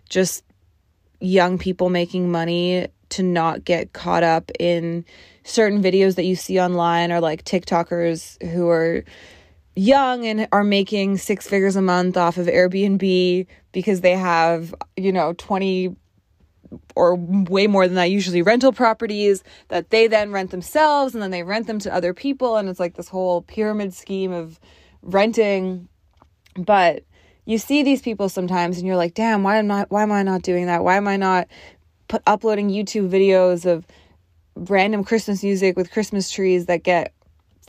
just 0.09 0.43
young 1.19 1.57
people 1.57 1.89
making 1.89 2.31
money 2.31 2.87
to 3.09 3.23
not 3.23 3.63
get 3.63 3.93
caught 3.93 4.23
up 4.23 4.51
in 4.59 5.05
certain 5.43 5.81
videos 5.81 6.15
that 6.15 6.25
you 6.25 6.35
see 6.35 6.59
online 6.59 7.11
or 7.11 7.19
like 7.19 7.43
TikTokers 7.43 8.41
who 8.51 8.69
are 8.69 9.03
young 9.75 10.25
and 10.25 10.47
are 10.51 10.63
making 10.63 11.17
six 11.17 11.47
figures 11.47 11.75
a 11.75 11.81
month 11.81 12.17
off 12.17 12.37
of 12.37 12.47
Airbnb 12.47 13.47
because 13.71 14.01
they 14.01 14.15
have, 14.15 14.75
you 14.97 15.11
know, 15.11 15.33
20 15.33 15.95
or 16.95 17.15
way 17.15 17.67
more 17.67 17.87
than 17.87 17.95
that 17.95 18.11
usually 18.11 18.41
rental 18.41 18.71
properties 18.71 19.43
that 19.69 19.89
they 19.89 20.07
then 20.07 20.31
rent 20.31 20.51
themselves 20.51 21.13
and 21.13 21.21
then 21.21 21.31
they 21.31 21.43
rent 21.43 21.67
them 21.67 21.79
to 21.79 21.93
other 21.93 22.13
people 22.13 22.57
and 22.57 22.69
it's 22.69 22.79
like 22.79 22.95
this 22.95 23.09
whole 23.09 23.41
pyramid 23.43 23.93
scheme 23.93 24.31
of 24.31 24.59
renting 25.01 25.87
but 26.55 27.03
you 27.45 27.57
see 27.57 27.81
these 27.81 28.01
people 28.01 28.29
sometimes 28.29 28.77
and 28.77 28.85
you're 28.85 28.95
like 28.95 29.13
damn 29.13 29.43
why 29.43 29.57
am 29.57 29.71
I 29.71 29.85
why 29.89 30.03
am 30.03 30.11
I 30.11 30.23
not 30.23 30.41
doing 30.41 30.67
that 30.67 30.83
why 30.83 30.97
am 30.97 31.07
I 31.07 31.17
not 31.17 31.47
put, 32.07 32.21
uploading 32.27 32.69
YouTube 32.69 33.09
videos 33.09 33.65
of 33.65 33.87
random 34.55 35.03
Christmas 35.05 35.41
music 35.41 35.77
with 35.77 35.91
Christmas 35.91 36.29
trees 36.29 36.65
that 36.65 36.83
get 36.83 37.13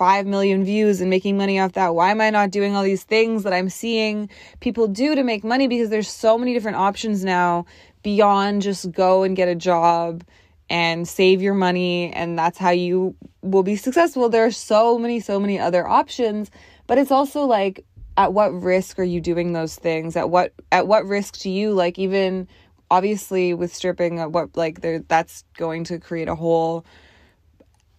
5 0.00 0.26
million 0.26 0.64
views 0.64 1.02
and 1.02 1.10
making 1.10 1.36
money 1.36 1.60
off 1.60 1.72
that. 1.72 1.94
Why 1.94 2.10
am 2.10 2.22
I 2.22 2.30
not 2.30 2.50
doing 2.50 2.74
all 2.74 2.82
these 2.82 3.04
things 3.04 3.42
that 3.42 3.52
I'm 3.52 3.68
seeing 3.68 4.30
people 4.60 4.88
do 4.88 5.14
to 5.14 5.22
make 5.22 5.44
money? 5.44 5.68
Because 5.68 5.90
there's 5.90 6.08
so 6.08 6.38
many 6.38 6.54
different 6.54 6.78
options 6.78 7.22
now 7.22 7.66
beyond 8.02 8.62
just 8.62 8.90
go 8.92 9.22
and 9.22 9.36
get 9.36 9.48
a 9.48 9.54
job 9.54 10.24
and 10.68 11.06
save 11.06 11.42
your 11.42 11.54
money 11.54 12.12
and 12.12 12.38
that's 12.38 12.58
how 12.58 12.70
you 12.70 13.14
will 13.42 13.62
be 13.62 13.76
successful. 13.76 14.28
There 14.28 14.44
are 14.44 14.50
so 14.50 14.98
many, 14.98 15.20
so 15.20 15.40
many 15.40 15.58
other 15.58 15.86
options, 15.86 16.50
but 16.86 16.98
it's 16.98 17.10
also 17.10 17.44
like 17.44 17.84
at 18.16 18.32
what 18.32 18.50
risk 18.50 18.98
are 18.98 19.04
you 19.04 19.20
doing 19.20 19.52
those 19.52 19.74
things? 19.74 20.16
At 20.16 20.30
what 20.30 20.52
at 20.70 20.86
what 20.86 21.06
risk 21.06 21.38
to 21.38 21.50
you 21.50 21.72
like 21.72 21.98
even 21.98 22.48
obviously 22.90 23.54
with 23.54 23.74
stripping 23.74 24.18
what 24.32 24.56
like 24.56 24.80
there 24.80 25.00
that's 25.00 25.44
going 25.56 25.84
to 25.84 25.98
create 25.98 26.28
a 26.28 26.34
whole 26.34 26.84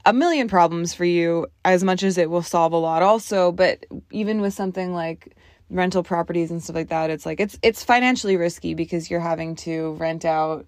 a 0.06 0.14
million 0.14 0.48
problems 0.48 0.94
for 0.94 1.06
you 1.06 1.48
as 1.64 1.84
much 1.84 2.04
as 2.04 2.18
it 2.18 2.30
will 2.30 2.42
solve 2.42 2.74
a 2.74 2.78
lot 2.78 3.02
also 3.02 3.52
but 3.52 3.86
even 4.12 4.42
with 4.42 4.54
something 4.54 4.94
like 4.94 5.36
rental 5.72 6.04
properties 6.04 6.52
and 6.52 6.62
stuff 6.64 6.76
like 6.76 6.90
that 6.90 7.10
it's 7.10 7.26
like 7.26 7.40
it's 7.40 7.58
it's 7.62 7.84
financially 7.84 8.38
risky 8.38 8.74
because 8.74 9.10
you're 9.10 9.20
having 9.20 9.56
to 9.56 9.94
rent 9.94 10.26
out 10.26 10.66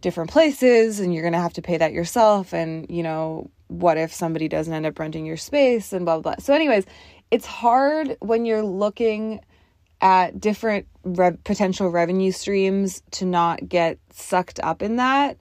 different 0.00 0.30
places 0.30 1.00
and 1.00 1.14
you're 1.14 1.22
going 1.22 1.32
to 1.32 1.38
have 1.38 1.52
to 1.54 1.62
pay 1.62 1.78
that 1.78 1.92
yourself 1.92 2.52
and 2.52 2.86
you 2.90 3.02
know 3.02 3.50
what 3.68 3.96
if 3.96 4.12
somebody 4.12 4.48
doesn't 4.48 4.74
end 4.74 4.84
up 4.84 4.98
renting 4.98 5.24
your 5.24 5.36
space 5.36 5.92
and 5.92 6.04
blah 6.04 6.18
blah, 6.18 6.34
blah. 6.34 6.42
so 6.42 6.52
anyways 6.52 6.84
it's 7.30 7.46
hard 7.46 8.16
when 8.20 8.44
you're 8.44 8.62
looking 8.62 9.40
at 10.00 10.38
different 10.38 10.86
re- 11.02 11.36
potential 11.44 11.88
revenue 11.88 12.30
streams 12.30 13.02
to 13.12 13.24
not 13.24 13.66
get 13.68 13.98
sucked 14.10 14.60
up 14.62 14.82
in 14.82 14.96
that. 14.96 15.38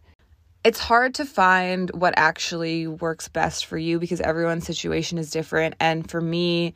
It's 0.64 0.80
hard 0.80 1.16
to 1.16 1.26
find 1.26 1.92
what 1.94 2.14
actually 2.16 2.88
works 2.88 3.28
best 3.28 3.66
for 3.66 3.78
you 3.78 4.00
because 4.00 4.22
everyone's 4.22 4.66
situation 4.66 5.18
is 5.18 5.30
different. 5.30 5.76
And 5.82 6.10
for 6.10 6.22
me, 6.22 6.74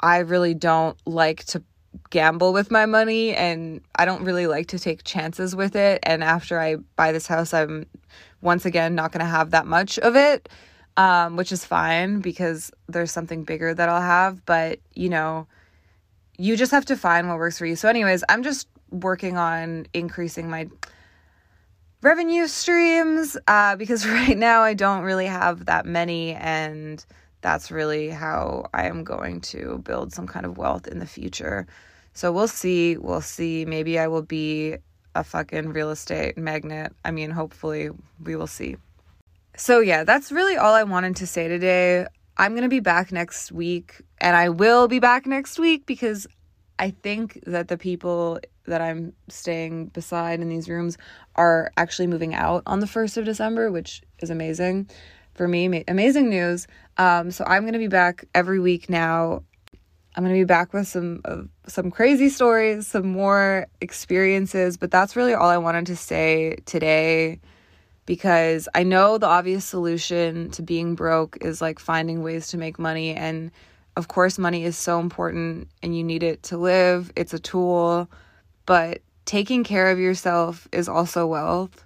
I 0.00 0.18
really 0.18 0.54
don't 0.54 0.96
like 1.06 1.44
to 1.46 1.62
gamble 2.10 2.52
with 2.52 2.70
my 2.70 2.86
money 2.86 3.34
and 3.34 3.80
I 3.94 4.04
don't 4.04 4.24
really 4.24 4.46
like 4.46 4.68
to 4.68 4.78
take 4.78 5.04
chances 5.04 5.54
with 5.54 5.76
it. 5.76 6.00
And 6.02 6.22
after 6.22 6.58
I 6.58 6.76
buy 6.96 7.12
this 7.12 7.26
house, 7.26 7.52
I'm 7.52 7.86
once 8.40 8.64
again 8.64 8.94
not 8.94 9.12
going 9.12 9.24
to 9.24 9.30
have 9.30 9.50
that 9.50 9.66
much 9.66 9.98
of 9.98 10.16
it, 10.16 10.48
um, 10.96 11.36
which 11.36 11.52
is 11.52 11.64
fine 11.64 12.20
because 12.20 12.70
there's 12.88 13.10
something 13.10 13.44
bigger 13.44 13.74
that 13.74 13.88
I'll 13.88 14.00
have. 14.00 14.44
But, 14.46 14.80
you 14.94 15.08
know, 15.08 15.46
you 16.38 16.56
just 16.56 16.72
have 16.72 16.86
to 16.86 16.96
find 16.96 17.28
what 17.28 17.38
works 17.38 17.58
for 17.58 17.66
you. 17.66 17.76
So, 17.76 17.88
anyways, 17.88 18.24
I'm 18.28 18.42
just 18.42 18.68
working 18.90 19.36
on 19.36 19.86
increasing 19.92 20.48
my 20.48 20.68
revenue 22.02 22.46
streams 22.46 23.36
uh, 23.46 23.76
because 23.76 24.06
right 24.08 24.38
now 24.38 24.62
I 24.62 24.74
don't 24.74 25.02
really 25.02 25.26
have 25.26 25.66
that 25.66 25.86
many, 25.86 26.34
and 26.34 27.04
that's 27.40 27.70
really 27.70 28.08
how 28.10 28.66
I 28.74 28.86
am 28.86 29.04
going 29.04 29.40
to 29.42 29.78
build 29.84 30.12
some 30.12 30.26
kind 30.26 30.46
of 30.46 30.58
wealth 30.58 30.86
in 30.86 30.98
the 30.98 31.06
future. 31.06 31.66
So, 32.12 32.32
we'll 32.32 32.48
see. 32.48 32.96
We'll 32.96 33.20
see. 33.20 33.64
Maybe 33.64 33.98
I 33.98 34.08
will 34.08 34.22
be 34.22 34.76
a 35.14 35.24
fucking 35.24 35.72
real 35.72 35.90
estate 35.90 36.36
magnet. 36.38 36.92
I 37.04 37.10
mean, 37.10 37.30
hopefully, 37.30 37.90
we 38.22 38.36
will 38.36 38.46
see. 38.46 38.76
So, 39.56 39.80
yeah, 39.80 40.04
that's 40.04 40.32
really 40.32 40.56
all 40.56 40.74
I 40.74 40.84
wanted 40.84 41.16
to 41.16 41.26
say 41.26 41.48
today. 41.48 42.06
I'm 42.36 42.52
going 42.52 42.62
to 42.62 42.68
be 42.70 42.80
back 42.80 43.12
next 43.12 43.52
week 43.52 44.00
and 44.18 44.34
I 44.34 44.48
will 44.48 44.88
be 44.88 44.98
back 44.98 45.26
next 45.26 45.58
week 45.58 45.84
because 45.84 46.26
I 46.78 46.90
think 46.90 47.38
that 47.46 47.68
the 47.68 47.76
people 47.76 48.40
that 48.64 48.80
I'm 48.80 49.12
staying 49.28 49.88
beside 49.88 50.40
in 50.40 50.48
these 50.48 50.66
rooms 50.66 50.96
are 51.36 51.70
actually 51.76 52.06
moving 52.06 52.34
out 52.34 52.62
on 52.64 52.80
the 52.80 52.86
1st 52.86 53.18
of 53.18 53.24
December, 53.26 53.70
which 53.70 54.02
is 54.20 54.30
amazing 54.30 54.88
for 55.34 55.48
me. 55.48 55.84
Amazing 55.88 56.30
news. 56.30 56.66
Um, 56.96 57.30
so 57.30 57.44
I'm 57.46 57.62
going 57.62 57.72
to 57.72 57.78
be 57.78 57.88
back 57.88 58.24
every 58.34 58.60
week 58.60 58.90
now. 58.90 59.42
I'm 60.16 60.24
going 60.24 60.34
to 60.34 60.40
be 60.40 60.44
back 60.44 60.72
with 60.72 60.88
some 60.88 61.20
uh, 61.24 61.42
some 61.68 61.90
crazy 61.90 62.28
stories, 62.28 62.88
some 62.88 63.06
more 63.06 63.66
experiences, 63.80 64.76
but 64.76 64.90
that's 64.90 65.14
really 65.14 65.34
all 65.34 65.48
I 65.48 65.58
wanted 65.58 65.86
to 65.86 65.96
say 65.96 66.56
today 66.66 67.40
because 68.06 68.68
I 68.74 68.82
know 68.82 69.18
the 69.18 69.28
obvious 69.28 69.64
solution 69.64 70.50
to 70.50 70.62
being 70.62 70.96
broke 70.96 71.38
is 71.42 71.62
like 71.62 71.78
finding 71.78 72.24
ways 72.24 72.48
to 72.48 72.58
make 72.58 72.76
money. 72.76 73.14
And 73.14 73.52
of 73.96 74.08
course, 74.08 74.36
money 74.36 74.64
is 74.64 74.76
so 74.76 74.98
important 74.98 75.68
and 75.80 75.96
you 75.96 76.02
need 76.02 76.24
it 76.24 76.42
to 76.44 76.56
live, 76.56 77.12
it's 77.14 77.34
a 77.34 77.38
tool, 77.38 78.10
but 78.66 79.00
taking 79.26 79.62
care 79.62 79.90
of 79.90 80.00
yourself 80.00 80.66
is 80.72 80.88
also 80.88 81.24
wealth. 81.26 81.84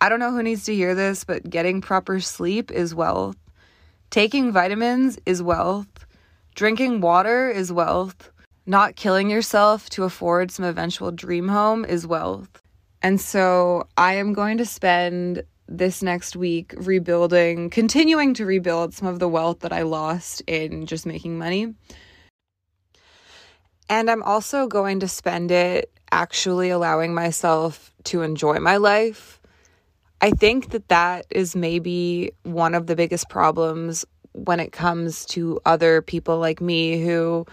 I 0.00 0.08
don't 0.08 0.18
know 0.18 0.32
who 0.32 0.42
needs 0.42 0.64
to 0.64 0.74
hear 0.74 0.94
this, 0.94 1.24
but 1.24 1.48
getting 1.48 1.82
proper 1.82 2.20
sleep 2.20 2.70
is 2.70 2.94
wealth. 2.94 3.36
Taking 4.10 4.50
vitamins 4.50 5.18
is 5.26 5.42
wealth. 5.42 6.06
Drinking 6.54 7.00
water 7.02 7.50
is 7.50 7.70
wealth. 7.70 8.32
Not 8.64 8.96
killing 8.96 9.28
yourself 9.28 9.90
to 9.90 10.04
afford 10.04 10.50
some 10.50 10.64
eventual 10.64 11.10
dream 11.10 11.48
home 11.48 11.84
is 11.84 12.06
wealth. 12.06 12.62
And 13.02 13.20
so 13.20 13.88
I 13.96 14.14
am 14.14 14.32
going 14.32 14.58
to 14.58 14.64
spend 14.64 15.42
this 15.68 16.02
next 16.02 16.34
week 16.34 16.74
rebuilding, 16.76 17.70
continuing 17.70 18.34
to 18.34 18.46
rebuild 18.46 18.94
some 18.94 19.06
of 19.06 19.18
the 19.18 19.28
wealth 19.28 19.60
that 19.60 19.72
I 19.72 19.82
lost 19.82 20.42
in 20.46 20.86
just 20.86 21.06
making 21.06 21.38
money. 21.38 21.74
And 23.88 24.10
I'm 24.10 24.22
also 24.22 24.66
going 24.66 25.00
to 25.00 25.08
spend 25.08 25.50
it 25.50 25.92
actually 26.10 26.70
allowing 26.70 27.14
myself 27.14 27.92
to 28.04 28.22
enjoy 28.22 28.58
my 28.58 28.76
life. 28.76 29.39
I 30.20 30.30
think 30.30 30.70
that 30.70 30.88
that 30.88 31.26
is 31.30 31.56
maybe 31.56 32.32
one 32.42 32.74
of 32.74 32.86
the 32.86 32.96
biggest 32.96 33.28
problems 33.28 34.04
when 34.32 34.60
it 34.60 34.72
comes 34.72 35.24
to 35.26 35.60
other 35.64 36.02
people 36.02 36.38
like 36.38 36.60
me 36.60 37.02
who 37.02 37.46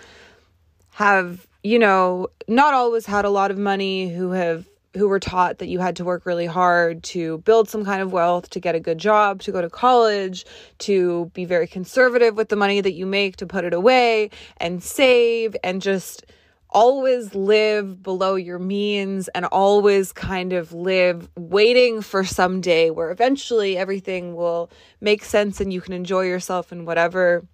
have, 0.91 1.47
you 1.63 1.79
know, 1.79 2.27
not 2.47 2.73
always 2.73 3.05
had 3.05 3.25
a 3.25 3.29
lot 3.29 3.51
of 3.51 3.57
money, 3.57 4.09
who 4.13 4.31
have 4.31 4.67
who 4.97 5.07
were 5.07 5.19
taught 5.19 5.59
that 5.59 5.67
you 5.67 5.79
had 5.79 5.95
to 5.95 6.03
work 6.03 6.25
really 6.25 6.45
hard 6.45 7.03
to 7.03 7.37
build 7.39 7.69
some 7.69 7.85
kind 7.85 8.01
of 8.01 8.11
wealth, 8.11 8.49
to 8.49 8.59
get 8.59 8.73
a 8.73 8.79
good 8.79 8.97
job, 8.97 9.41
to 9.43 9.51
go 9.51 9.61
to 9.61 9.69
college, 9.69 10.45
to 10.79 11.29
be 11.33 11.45
very 11.45 11.67
conservative 11.67 12.35
with 12.35 12.49
the 12.49 12.55
money 12.55 12.81
that 12.81 12.93
you 12.93 13.05
make, 13.05 13.37
to 13.37 13.45
put 13.45 13.63
it 13.63 13.73
away 13.73 14.29
and 14.57 14.83
save 14.83 15.55
and 15.63 15.81
just 15.81 16.25
always 16.69 17.33
live 17.33 18.03
below 18.03 18.35
your 18.35 18.59
means 18.59 19.27
and 19.29 19.45
always 19.45 20.11
kind 20.11 20.53
of 20.53 20.73
live 20.73 21.29
waiting 21.35 22.01
for 22.01 22.23
some 22.23 22.61
day 22.61 22.91
where 22.91 23.11
eventually 23.11 23.77
everything 23.77 24.35
will 24.35 24.69
make 24.99 25.23
sense 25.23 25.61
and 25.61 25.71
you 25.71 25.81
can 25.81 25.93
enjoy 25.93 26.21
yourself 26.21 26.71
and 26.71 26.85
whatever. 26.85 27.45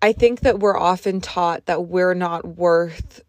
I 0.00 0.12
think 0.12 0.40
that 0.40 0.60
we're 0.60 0.78
often 0.78 1.20
taught 1.20 1.66
that 1.66 1.86
we're 1.86 2.14
not 2.14 2.56
worth 2.56 3.22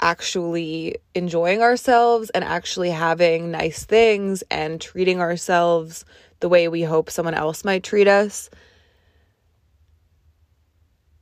actually 0.00 0.96
enjoying 1.14 1.62
ourselves 1.62 2.30
and 2.30 2.44
actually 2.44 2.90
having 2.90 3.50
nice 3.50 3.84
things 3.84 4.42
and 4.50 4.80
treating 4.80 5.20
ourselves 5.20 6.04
the 6.40 6.48
way 6.48 6.68
we 6.68 6.82
hope 6.82 7.10
someone 7.10 7.34
else 7.34 7.64
might 7.64 7.82
treat 7.82 8.08
us. 8.08 8.50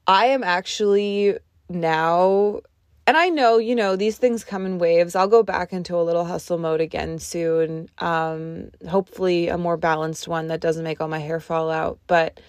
I 0.07 0.27
am 0.27 0.45
actually 0.45 1.39
now, 1.69 2.61
and 3.07 3.17
I 3.17 3.29
know, 3.29 3.59
you 3.59 3.75
know, 3.75 3.97
these 3.97 4.19
things 4.19 4.45
come 4.45 4.67
in 4.67 4.79
waves. 4.79 5.15
I'll 5.15 5.29
go 5.29 5.43
back 5.43 5.73
into 5.73 5.97
a 5.97 6.03
little 6.03 6.25
hustle 6.25 6.59
mode 6.59 6.81
again 6.81 7.19
soon. 7.19 7.89
Um, 7.99 8.71
hopefully, 8.89 9.49
a 9.49 9.59
more 9.59 9.77
balanced 9.77 10.29
one 10.29 10.49
that 10.49 10.61
doesn't 10.61 10.85
make 10.85 11.01
all 11.01 11.09
my 11.09 11.19
hair 11.19 11.41
fall 11.41 11.71
out. 11.71 11.99
But 12.07 12.41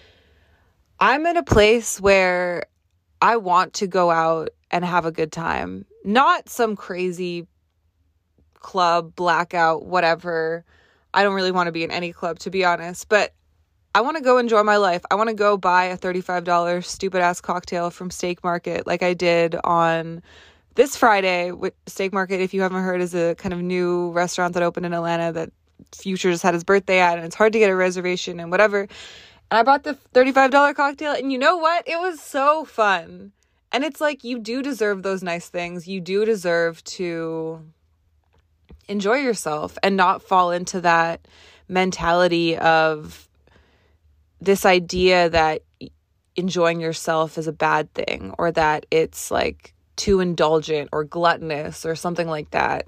I'm 1.00 1.26
in 1.26 1.36
a 1.36 1.44
place 1.44 2.00
where 2.00 2.66
I 3.22 3.36
want 3.36 3.74
to 3.74 3.86
go 3.86 4.10
out 4.10 4.50
and 4.70 4.84
have 4.84 5.06
a 5.06 5.12
good 5.12 5.32
time 5.32 5.86
not 6.08 6.48
some 6.48 6.74
crazy 6.74 7.46
club, 8.54 9.14
blackout, 9.14 9.84
whatever. 9.84 10.64
I 11.12 11.22
don't 11.22 11.34
really 11.34 11.52
want 11.52 11.66
to 11.66 11.72
be 11.72 11.84
in 11.84 11.90
any 11.90 12.12
club, 12.12 12.38
to 12.40 12.50
be 12.50 12.64
honest, 12.64 13.08
but 13.10 13.34
I 13.98 14.00
want 14.00 14.16
to 14.16 14.22
go 14.22 14.38
enjoy 14.38 14.62
my 14.62 14.76
life. 14.76 15.02
I 15.10 15.16
want 15.16 15.28
to 15.28 15.34
go 15.34 15.56
buy 15.56 15.86
a 15.86 15.98
$35 15.98 16.84
stupid 16.84 17.20
ass 17.20 17.40
cocktail 17.40 17.90
from 17.90 18.12
Steak 18.12 18.44
Market 18.44 18.86
like 18.86 19.02
I 19.02 19.12
did 19.12 19.56
on 19.64 20.22
this 20.76 20.96
Friday. 20.96 21.50
Steak 21.88 22.12
Market, 22.12 22.40
if 22.40 22.54
you 22.54 22.60
haven't 22.60 22.84
heard, 22.84 23.00
is 23.00 23.12
a 23.12 23.34
kind 23.34 23.52
of 23.52 23.60
new 23.60 24.12
restaurant 24.12 24.54
that 24.54 24.62
opened 24.62 24.86
in 24.86 24.94
Atlanta 24.94 25.32
that 25.32 25.50
Future 25.96 26.30
just 26.30 26.44
had 26.44 26.54
his 26.54 26.62
birthday 26.62 27.00
at, 27.00 27.16
and 27.16 27.26
it's 27.26 27.34
hard 27.34 27.52
to 27.54 27.58
get 27.58 27.70
a 27.70 27.74
reservation 27.74 28.38
and 28.38 28.52
whatever. 28.52 28.82
And 28.82 28.88
I 29.50 29.64
bought 29.64 29.82
the 29.82 29.98
$35 30.14 30.76
cocktail, 30.76 31.14
and 31.14 31.32
you 31.32 31.38
know 31.38 31.56
what? 31.56 31.82
It 31.88 31.98
was 31.98 32.20
so 32.20 32.64
fun. 32.66 33.32
And 33.72 33.82
it's 33.82 34.00
like 34.00 34.22
you 34.22 34.38
do 34.38 34.62
deserve 34.62 35.02
those 35.02 35.24
nice 35.24 35.48
things. 35.48 35.88
You 35.88 36.00
do 36.00 36.24
deserve 36.24 36.84
to 36.84 37.64
enjoy 38.86 39.16
yourself 39.16 39.76
and 39.82 39.96
not 39.96 40.22
fall 40.22 40.52
into 40.52 40.82
that 40.82 41.26
mentality 41.66 42.56
of 42.56 43.27
this 44.40 44.64
idea 44.64 45.28
that 45.30 45.62
enjoying 46.36 46.80
yourself 46.80 47.36
is 47.38 47.46
a 47.46 47.52
bad 47.52 47.92
thing 47.94 48.34
or 48.38 48.52
that 48.52 48.86
it's 48.90 49.30
like 49.30 49.74
too 49.96 50.20
indulgent 50.20 50.88
or 50.92 51.04
gluttonous 51.04 51.84
or 51.84 51.96
something 51.96 52.28
like 52.28 52.50
that. 52.52 52.86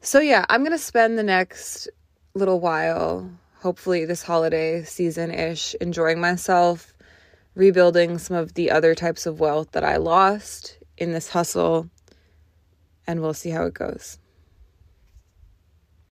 So, 0.00 0.20
yeah, 0.20 0.46
I'm 0.48 0.62
going 0.62 0.72
to 0.72 0.78
spend 0.78 1.18
the 1.18 1.22
next 1.22 1.88
little 2.34 2.60
while, 2.60 3.30
hopefully 3.60 4.06
this 4.06 4.22
holiday 4.22 4.82
season 4.82 5.30
ish, 5.30 5.74
enjoying 5.80 6.20
myself, 6.20 6.94
rebuilding 7.54 8.16
some 8.16 8.36
of 8.36 8.54
the 8.54 8.70
other 8.70 8.94
types 8.94 9.26
of 9.26 9.40
wealth 9.40 9.72
that 9.72 9.84
I 9.84 9.96
lost 9.96 10.78
in 10.96 11.12
this 11.12 11.28
hustle, 11.28 11.90
and 13.06 13.20
we'll 13.20 13.34
see 13.34 13.50
how 13.50 13.64
it 13.64 13.74
goes. 13.74 14.19